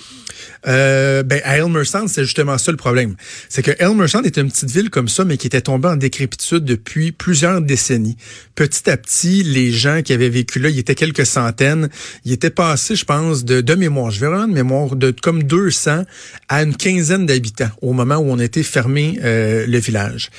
Euh, 0.66 1.22
ben, 1.22 1.40
à 1.44 1.58
Elmer 1.58 1.84
Sound, 1.84 2.08
c'est 2.08 2.24
justement 2.24 2.56
ça 2.56 2.70
le 2.70 2.78
problème. 2.78 3.16
C'est 3.50 3.62
que 3.62 3.70
Elmer 3.78 4.08
Sound 4.08 4.24
est 4.24 4.38
une 4.38 4.50
petite 4.50 4.70
ville 4.70 4.88
comme 4.88 5.08
ça, 5.08 5.24
mais 5.24 5.36
qui 5.36 5.46
était 5.46 5.60
tombée 5.60 5.88
en 5.88 5.96
décrépitude 5.96 6.64
depuis 6.64 7.12
plusieurs 7.12 7.60
décennies. 7.60 8.16
Petit 8.54 8.88
à 8.88 8.96
petit, 8.96 9.42
les 9.42 9.70
gens 9.70 10.00
qui 10.02 10.14
avaient 10.14 10.30
vécu 10.30 10.58
là, 10.58 10.70
il 10.70 10.76
y 10.76 10.78
était 10.78 10.94
quelques 10.94 11.26
centaines, 11.26 11.90
ils 12.24 12.32
étaient 12.32 12.50
passés, 12.50 12.96
je 12.96 13.04
pense, 13.04 13.44
de, 13.44 13.60
de 13.60 13.74
mémoire, 13.74 14.10
je 14.10 14.20
vais 14.20 14.28
vraiment 14.28 14.48
de 14.48 14.54
mémoire, 14.54 14.96
de 14.96 15.10
comme 15.10 15.42
200 15.42 16.04
à 16.48 16.62
une 16.62 16.74
quinzaine 16.74 17.26
d'habitants 17.26 17.70
au 17.82 17.92
moment 17.92 18.16
où 18.16 18.30
on 18.30 18.38
était 18.38 18.62
fermé 18.62 19.18
euh, 19.22 19.66
le 19.66 19.78
village. 19.78 20.30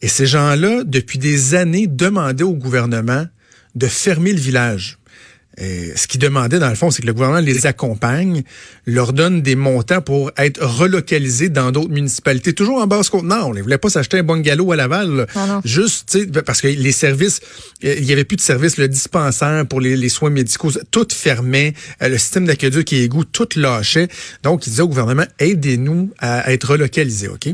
Et 0.00 0.08
ces 0.08 0.26
gens-là, 0.26 0.84
depuis 0.84 1.18
des 1.18 1.54
années, 1.54 1.86
demandaient 1.86 2.44
au 2.44 2.54
gouvernement 2.54 3.26
de 3.74 3.86
fermer 3.86 4.32
le 4.32 4.38
village. 4.38 4.98
Et 5.60 5.92
ce 5.96 6.06
qu'ils 6.06 6.20
demandaient, 6.20 6.58
dans 6.58 6.68
le 6.68 6.76
fond, 6.76 6.90
c'est 6.90 7.02
que 7.02 7.06
le 7.06 7.12
gouvernement 7.12 7.40
les 7.40 7.66
accompagne, 7.66 8.42
leur 8.86 9.12
donne 9.12 9.42
des 9.42 9.56
montants 9.56 10.00
pour 10.00 10.30
être 10.36 10.64
relocalisés 10.64 11.48
dans 11.48 11.72
d'autres 11.72 11.90
municipalités, 11.90 12.52
toujours 12.52 12.80
en 12.80 12.86
basse 12.86 13.10
côte 13.10 13.24
nord. 13.24 13.48
On 13.48 13.54
ne 13.54 13.62
voulait 13.62 13.78
pas 13.78 13.90
s'acheter 13.90 14.18
un 14.18 14.22
bungalow 14.22 14.72
à 14.72 14.76
Laval, 14.76 15.26
juste, 15.64 16.18
parce 16.42 16.60
que 16.60 16.68
les 16.68 16.92
services, 16.92 17.40
il 17.82 18.04
y 18.04 18.12
avait 18.12 18.24
plus 18.24 18.36
de 18.36 18.40
services, 18.40 18.76
le 18.76 18.88
dispensaire 18.88 19.66
pour 19.66 19.80
les, 19.80 20.08
soins 20.08 20.30
médicaux, 20.30 20.70
tout 20.90 21.06
fermait, 21.12 21.74
euh, 22.02 22.08
le 22.08 22.16
système 22.18 22.46
d'aqueduc 22.46 22.92
et 22.92 23.02
égout, 23.02 23.24
tout 23.24 23.48
lâchait. 23.56 24.08
Donc, 24.42 24.66
ils 24.66 24.70
disaient 24.70 24.82
au 24.82 24.88
gouvernement, 24.88 25.24
aidez-nous 25.38 26.10
à 26.18 26.52
être 26.52 26.70
relocalisés, 26.70 27.28
OK? 27.28 27.46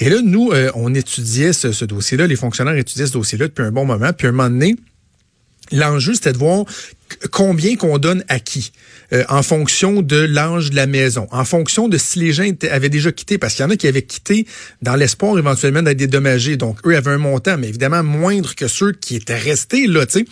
Et 0.00 0.08
là, 0.08 0.20
nous, 0.22 0.50
euh, 0.52 0.70
on 0.74 0.94
étudiait 0.94 1.52
ce, 1.52 1.72
ce 1.72 1.84
dossier-là, 1.84 2.26
les 2.26 2.36
fonctionnaires 2.36 2.76
étudiaient 2.76 3.06
ce 3.06 3.12
dossier-là 3.12 3.48
depuis 3.48 3.64
un 3.64 3.72
bon 3.72 3.84
moment, 3.84 4.12
puis 4.12 4.28
un 4.28 4.32
moment 4.32 4.48
donné, 4.48 4.76
L'enjeu, 5.72 6.14
c'était 6.14 6.32
de 6.32 6.38
voir 6.38 6.64
combien 7.30 7.76
qu'on 7.76 7.98
donne 7.98 8.24
à 8.28 8.38
qui, 8.38 8.72
euh, 9.12 9.24
en 9.28 9.42
fonction 9.42 10.02
de 10.02 10.16
l'âge 10.16 10.70
de 10.70 10.76
la 10.76 10.86
maison, 10.86 11.26
en 11.30 11.44
fonction 11.44 11.88
de 11.88 11.98
si 11.98 12.18
les 12.18 12.32
gens 12.32 12.44
avaient 12.70 12.88
déjà 12.88 13.12
quitté, 13.12 13.38
parce 13.38 13.54
qu'il 13.54 13.64
y 13.64 13.66
en 13.66 13.70
a 13.70 13.76
qui 13.76 13.86
avaient 13.86 14.02
quitté 14.02 14.46
dans 14.80 14.96
l'espoir 14.96 15.38
éventuellement 15.38 15.82
d'être 15.82 15.98
dédommagés. 15.98 16.56
Donc, 16.56 16.78
eux 16.86 16.96
avaient 16.96 17.10
un 17.10 17.18
montant, 17.18 17.58
mais 17.58 17.68
évidemment 17.68 18.02
moindre 18.02 18.54
que 18.54 18.68
ceux 18.68 18.92
qui 18.92 19.16
étaient 19.16 19.38
restés 19.38 19.86
là. 19.86 20.06
Tu 20.06 20.20
sais, 20.20 20.24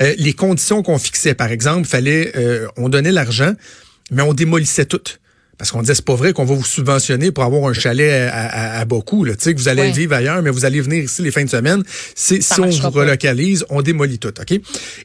euh, 0.00 0.14
les 0.18 0.32
conditions 0.32 0.82
qu'on 0.82 0.98
fixait, 0.98 1.34
par 1.34 1.50
exemple, 1.50 1.86
fallait, 1.86 2.32
euh, 2.36 2.66
on 2.76 2.88
donnait 2.88 3.12
l'argent, 3.12 3.54
mais 4.10 4.22
on 4.22 4.34
démolissait 4.34 4.86
tout. 4.86 5.00
Parce 5.60 5.72
qu'on 5.72 5.82
disait, 5.82 5.94
c'est 5.94 6.06
pas 6.06 6.14
vrai 6.14 6.32
qu'on 6.32 6.46
va 6.46 6.54
vous 6.54 6.64
subventionner 6.64 7.32
pour 7.32 7.44
avoir 7.44 7.68
un 7.68 7.74
chalet 7.74 8.30
à, 8.32 8.82
beaucoup, 8.86 9.26
là, 9.26 9.34
que 9.34 9.54
vous 9.54 9.68
allez 9.68 9.92
vivre 9.92 10.14
ailleurs, 10.14 10.40
mais 10.40 10.48
vous 10.48 10.64
allez 10.64 10.80
venir 10.80 11.04
ici 11.04 11.20
les 11.20 11.30
fins 11.30 11.44
de 11.44 11.50
semaine. 11.50 11.82
Si, 12.14 12.40
on 12.58 12.70
vous 12.70 12.88
relocalise, 12.88 13.66
on 13.68 13.82
démolit 13.82 14.18
tout, 14.18 14.32
OK? 14.40 14.58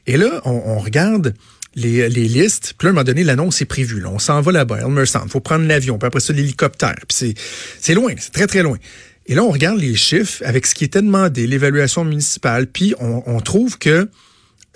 Et 0.06 0.16
là, 0.16 0.40
on, 0.46 0.78
regarde 0.78 1.34
les, 1.74 2.08
les, 2.08 2.26
listes. 2.26 2.72
Puis 2.78 2.86
là, 2.86 2.88
à 2.88 2.92
un 2.92 2.94
moment 2.94 3.04
donné, 3.04 3.22
l'annonce 3.22 3.60
est 3.60 3.66
prévue. 3.66 4.00
Là. 4.00 4.08
On 4.10 4.18
s'en 4.18 4.40
va 4.40 4.50
là-bas, 4.50 4.78
Il 4.82 5.30
faut 5.30 5.40
prendre 5.40 5.66
l'avion, 5.66 5.98
puis 5.98 6.06
après 6.06 6.20
ça, 6.20 6.32
l'hélicoptère. 6.32 6.96
Puis 7.06 7.34
c'est 7.78 7.94
loin, 7.94 8.14
c'est 8.18 8.32
très, 8.32 8.46
très 8.46 8.62
loin. 8.62 8.78
Et 9.26 9.34
là, 9.34 9.44
on 9.44 9.50
regarde 9.50 9.78
les 9.78 9.94
chiffres 9.94 10.42
avec 10.42 10.64
ce 10.64 10.74
qui 10.74 10.84
était 10.84 11.02
demandé, 11.02 11.46
l'évaluation 11.46 12.02
municipale, 12.02 12.66
puis 12.66 12.94
on, 12.98 13.22
on 13.26 13.40
trouve 13.40 13.76
que 13.76 14.08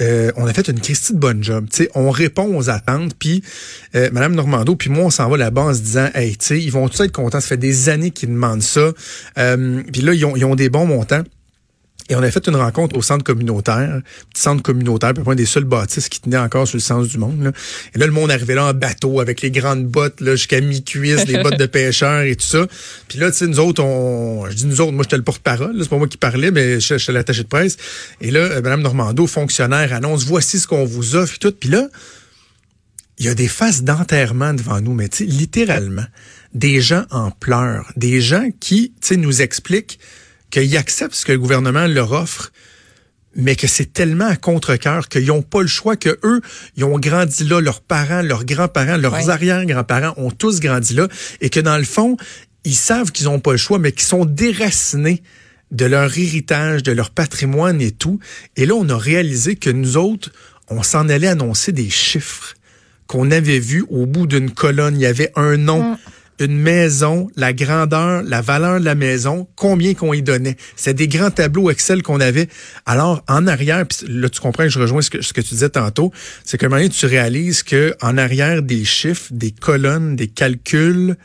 euh, 0.01 0.31
on 0.37 0.47
a 0.47 0.53
fait 0.53 0.69
une 0.69 0.81
Christie 0.81 1.15
de 1.15 1.19
bonne 1.19 1.43
job. 1.43 1.67
sais, 1.71 1.91
on 1.95 2.11
répond 2.11 2.57
aux 2.57 2.71
attentes. 2.71 3.15
Puis 3.19 3.43
euh, 3.95 4.09
Madame 4.13 4.35
Normando, 4.35 4.75
puis 4.77 4.91
moi, 4.91 5.05
on 5.05 5.11
s'en 5.11 5.29
va 5.29 5.37
là-bas 5.37 5.63
en 5.63 5.75
se 5.75 5.81
disant, 5.81 6.09
hey, 6.15 6.37
tu 6.37 6.47
sais, 6.47 6.61
ils 6.61 6.71
vont 6.71 6.89
tous 6.89 7.01
être 7.03 7.13
contents? 7.13 7.41
Ça 7.41 7.49
fait 7.49 7.57
des 7.57 7.89
années 7.89 8.11
qu'ils 8.11 8.31
demandent 8.31 8.63
ça. 8.63 8.93
Euh, 9.39 9.83
puis 9.93 10.03
là, 10.03 10.15
ils 10.15 10.25
ont, 10.25 10.37
ils 10.37 10.45
ont 10.45 10.55
des 10.55 10.69
bons 10.69 10.87
montants. 10.87 11.23
Et 12.11 12.17
on 12.17 12.23
a 12.23 12.31
fait 12.33 12.49
une 12.49 12.57
rencontre 12.57 12.97
au 12.97 13.03
centre 13.03 13.23
communautaire, 13.23 14.01
petit 14.35 14.43
centre 14.43 14.63
communautaire, 14.63 15.15
puis 15.15 15.23
un 15.25 15.35
des 15.37 15.47
seuls 15.47 15.65
bâtisses 15.65 16.09
qui 16.09 16.21
tenait 16.21 16.37
encore 16.37 16.67
sur 16.67 16.77
le 16.77 16.83
sens 16.83 17.07
du 17.07 17.19
monde. 17.19 17.41
Là. 17.41 17.53
Et 17.95 18.01
là, 18.01 18.07
le 18.07 18.13
monde 18.13 18.33
arrivait 18.33 18.57
là 18.57 18.67
en 18.67 18.75
bateau 18.75 19.21
avec 19.21 19.43
les 19.43 19.53
grandes 19.53 19.87
bottes 19.87 20.21
là 20.21 20.33
jusqu'à 20.33 20.61
mi-cuisse, 20.61 21.27
les 21.27 21.41
bottes 21.41 21.57
de 21.57 21.67
pêcheurs 21.71 22.23
et 22.23 22.35
tout 22.35 22.47
ça. 22.47 22.67
Puis 23.07 23.21
là, 23.21 23.31
tu 23.31 23.39
sais, 23.39 23.47
nous 23.47 23.61
autres, 23.61 23.85
on, 23.85 24.51
je 24.51 24.57
dis 24.57 24.67
nous 24.67 24.81
autres, 24.81 24.91
moi 24.91 25.05
j'étais 25.05 25.19
le 25.19 25.23
porte-parole, 25.23 25.77
c'est 25.81 25.89
pas 25.89 25.99
moi 25.99 26.09
qui 26.09 26.17
parlais, 26.17 26.51
mais 26.51 26.81
je 26.81 26.99
suis 26.99 27.13
l'attaché 27.13 27.45
de 27.45 27.49
presse. 27.49 27.77
Et 28.21 28.33
là, 28.33 28.41
euh, 28.41 28.61
Mme 28.61 28.83
Normando, 28.83 29.29
fonctionnaire, 29.29 29.93
annonce 29.93 30.25
voici 30.25 30.59
ce 30.59 30.67
qu'on 30.67 30.85
vous 30.85 31.15
offre 31.15 31.37
et 31.37 31.39
tout. 31.39 31.53
Puis 31.53 31.71
là, 31.71 31.87
il 33.19 33.27
y 33.27 33.29
a 33.29 33.35
des 33.35 33.49
faces 33.49 33.85
d'enterrement 33.85 34.53
devant 34.53 34.81
nous, 34.81 34.95
mais 34.95 35.09
tu 35.09 35.19
sais, 35.19 35.25
littéralement, 35.27 36.07
des 36.55 36.81
gens 36.81 37.05
en 37.11 37.31
pleurs, 37.31 37.93
des 37.95 38.21
gens 38.21 38.49
qui, 38.59 38.95
tu 39.01 39.09
sais, 39.09 39.17
nous 39.17 39.43
expliquent 39.43 40.01
qu'ils 40.51 40.77
acceptent 40.77 41.15
ce 41.15 41.25
que 41.25 41.33
le 41.33 41.39
gouvernement 41.39 41.87
leur 41.87 42.13
offre, 42.13 42.53
mais 43.35 43.55
que 43.57 43.67
c'est 43.67 43.93
tellement 43.93 44.27
à 44.27 44.37
contre-cœur 44.37 45.09
qu'ils 45.09 45.27
n'ont 45.27 45.43
pas 45.43 45.63
le 45.63 45.69
choix, 45.69 45.97
que 45.97 46.19
eux, 46.25 46.41
ils 46.77 46.85
ont 46.85 46.99
grandi 46.99 47.45
là, 47.45 47.61
leurs 47.61 47.81
parents, 47.81 48.23
leurs 48.23 48.45
grands-parents, 48.45 48.97
leurs 48.97 49.31
arrière-grands-parents 49.31 50.15
ont 50.17 50.31
tous 50.31 50.61
grandi 50.61 50.95
là, 50.95 51.09
et 51.41 51.51
que 51.51 51.61
dans 51.61 51.79
le 51.79 51.85
fond, 51.85 52.17
ils 52.65 52.75
savent 52.75 53.13
qu'ils 53.13 53.27
n'ont 53.27 53.41
pas 53.41 53.53
le 53.53 53.59
choix, 53.59 53.79
mais 53.79 53.93
qu'ils 53.93 54.09
sont 54.09 54.25
déracinés 54.25 55.23
de 55.71 55.85
leur 55.85 56.19
héritage, 56.19 56.83
de 56.83 56.91
leur 56.91 57.11
patrimoine 57.11 57.81
et 57.81 57.93
tout. 57.93 58.19
Et 58.57 58.67
là, 58.67 58.75
on 58.75 58.89
a 58.89 58.97
réalisé 58.97 59.55
que 59.55 59.71
nous 59.71 59.97
autres, 59.97 60.33
on 60.69 60.83
s'en 60.83 61.09
allait 61.09 61.29
annoncer 61.29 61.71
des 61.71 61.91
chiffres 61.91 62.55
qu'on 63.07 63.31
avait 63.31 63.61
vus 63.61 63.85
au 63.89 64.07
bout 64.07 64.27
d'une 64.27 64.51
colonne. 64.51 64.97
Il 64.97 65.03
y 65.03 65.07
avait 65.07 65.33
un 65.37 65.57
nom. 65.57 65.93
Mm 65.93 65.99
une 66.41 66.59
maison, 66.59 67.29
la 67.37 67.53
grandeur, 67.53 68.23
la 68.23 68.41
valeur 68.41 68.81
de 68.81 68.85
la 68.85 68.95
maison, 68.95 69.49
combien 69.57 69.95
qu'on 69.95 70.13
y 70.13 70.23
donnait. 70.23 70.57
C'est 70.77 70.95
des 70.95 71.09
grands 71.09 71.31
tableaux 71.31 71.71
Excel 71.71 72.03
qu'on 72.03 72.21
avait. 72.21 72.49
Alors, 72.87 73.23
en 73.29 73.47
arrière, 73.47 73.87
puis 73.87 74.07
là, 74.09 74.29
tu 74.29 74.41
comprends 74.41 74.65
que 74.65 74.71
je 74.71 74.79
rejoins 74.79 75.03
ce 75.03 75.11
que, 75.11 75.23
ce 75.23 75.33
que 75.33 75.41
tu 75.41 75.51
disais 75.51 75.69
tantôt, 75.69 76.13
c'est 76.45 76.63
un 76.63 76.69
moment 76.69 76.89
tu 76.89 77.07
réalises 77.07 77.63
que 77.63 77.95
en 78.01 78.19
arrière 78.19 78.63
des 78.63 78.85
chiffres, 78.85 79.29
des 79.31 79.51
colonnes, 79.51 80.17
des 80.17 80.29
calculs, 80.29 81.17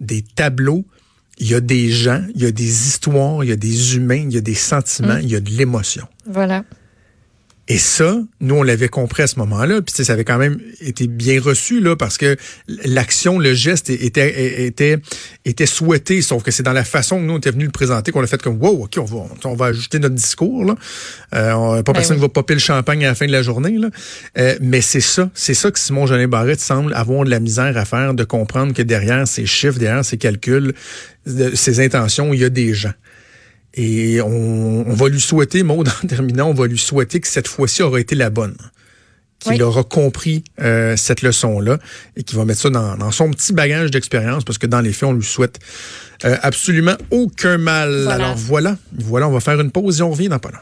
des 0.00 0.22
tableaux, 0.22 0.84
il 1.38 1.48
y 1.48 1.54
a 1.54 1.60
des 1.60 1.90
gens, 1.90 2.22
il 2.34 2.42
y 2.42 2.46
a 2.46 2.52
des 2.52 2.88
histoires, 2.88 3.42
il 3.44 3.50
y 3.50 3.52
a 3.52 3.56
des 3.56 3.96
humains, 3.96 4.24
il 4.28 4.34
y 4.34 4.38
a 4.38 4.42
des 4.42 4.54
sentiments, 4.54 5.16
mm. 5.16 5.22
il 5.22 5.30
y 5.30 5.36
a 5.36 5.40
de 5.40 5.50
l'émotion. 5.50 6.06
Voilà. 6.26 6.64
Et 7.70 7.78
ça, 7.78 8.20
nous, 8.40 8.56
on 8.56 8.62
l'avait 8.64 8.88
compris 8.88 9.22
à 9.22 9.28
ce 9.28 9.38
moment-là. 9.38 9.80
Puis 9.80 10.04
ça 10.04 10.12
avait 10.12 10.24
quand 10.24 10.38
même 10.38 10.60
été 10.80 11.06
bien 11.06 11.40
reçu 11.40 11.80
là, 11.80 11.94
parce 11.94 12.18
que 12.18 12.36
l'action, 12.84 13.38
le 13.38 13.54
geste 13.54 13.90
était 13.90 14.66
était 14.66 14.98
était 15.44 15.66
souhaité. 15.66 16.20
Sauf 16.20 16.42
que 16.42 16.50
c'est 16.50 16.64
dans 16.64 16.72
la 16.72 16.82
façon 16.82 17.18
que 17.18 17.22
nous 17.22 17.34
on 17.34 17.38
était 17.38 17.52
venu 17.52 17.66
le 17.66 17.70
présenter 17.70 18.10
qu'on 18.10 18.24
a 18.24 18.26
fait 18.26 18.42
comme 18.42 18.60
wow, 18.60 18.86
ok, 18.86 18.96
on 18.98 19.04
va 19.04 19.18
on 19.44 19.54
va 19.54 19.66
ajuster 19.66 20.00
notre 20.00 20.16
discours 20.16 20.64
là. 20.64 20.74
Euh, 21.32 21.76
pas 21.84 21.92
ben 21.92 21.92
personne 21.92 22.16
ne 22.16 22.20
va 22.20 22.28
popper 22.28 22.54
le 22.54 22.60
champagne 22.60 23.04
à 23.04 23.10
la 23.10 23.14
fin 23.14 23.28
de 23.28 23.32
la 23.32 23.42
journée 23.42 23.78
là. 23.78 23.90
Euh, 24.36 24.56
mais 24.60 24.80
c'est 24.80 25.00
ça, 25.00 25.30
c'est 25.34 25.54
ça 25.54 25.70
que 25.70 25.78
Simon 25.78 26.06
Jeanin 26.06 26.26
Barrette 26.26 26.60
semble 26.60 26.92
avoir 26.94 27.24
de 27.24 27.30
la 27.30 27.38
misère 27.38 27.76
à 27.76 27.84
faire, 27.84 28.14
de 28.14 28.24
comprendre 28.24 28.74
que 28.74 28.82
derrière 28.82 29.28
ces 29.28 29.46
chiffres, 29.46 29.78
derrière 29.78 30.04
ces 30.04 30.18
calculs, 30.18 30.74
ces 31.54 31.78
intentions, 31.78 32.34
il 32.34 32.40
y 32.40 32.44
a 32.44 32.50
des 32.50 32.74
gens. 32.74 32.94
Et 33.82 34.20
on, 34.20 34.84
va 34.92 35.08
lui 35.08 35.20
souhaiter, 35.20 35.62
Maud, 35.62 35.88
en 36.04 36.06
terminant, 36.06 36.50
on 36.50 36.54
va 36.54 36.66
lui 36.66 36.76
souhaiter 36.76 37.18
que 37.18 37.26
cette 37.26 37.48
fois-ci 37.48 37.82
aura 37.82 37.98
été 37.98 38.14
la 38.14 38.28
bonne. 38.28 38.56
Qu'il 39.38 39.62
aura 39.62 39.84
compris 39.84 40.44
euh, 40.60 40.98
cette 40.98 41.22
leçon-là 41.22 41.78
et 42.14 42.24
qu'il 42.24 42.36
va 42.36 42.44
mettre 42.44 42.60
ça 42.60 42.68
dans, 42.68 43.10
son 43.10 43.30
petit 43.30 43.54
bagage 43.54 43.90
d'expérience 43.90 44.44
parce 44.44 44.58
que 44.58 44.66
dans 44.66 44.82
les 44.82 44.92
faits, 44.92 45.08
on 45.08 45.14
lui 45.14 45.24
souhaite 45.24 45.60
euh, 46.26 46.36
absolument 46.42 46.96
aucun 47.10 47.56
mal. 47.56 48.06
Alors 48.08 48.36
voilà, 48.36 48.76
voilà, 48.98 49.28
on 49.28 49.32
va 49.32 49.40
faire 49.40 49.58
une 49.58 49.70
pause 49.70 50.00
et 50.00 50.02
on 50.02 50.10
revient 50.10 50.28
dans 50.28 50.38
pas 50.38 50.50
long. 50.50 50.58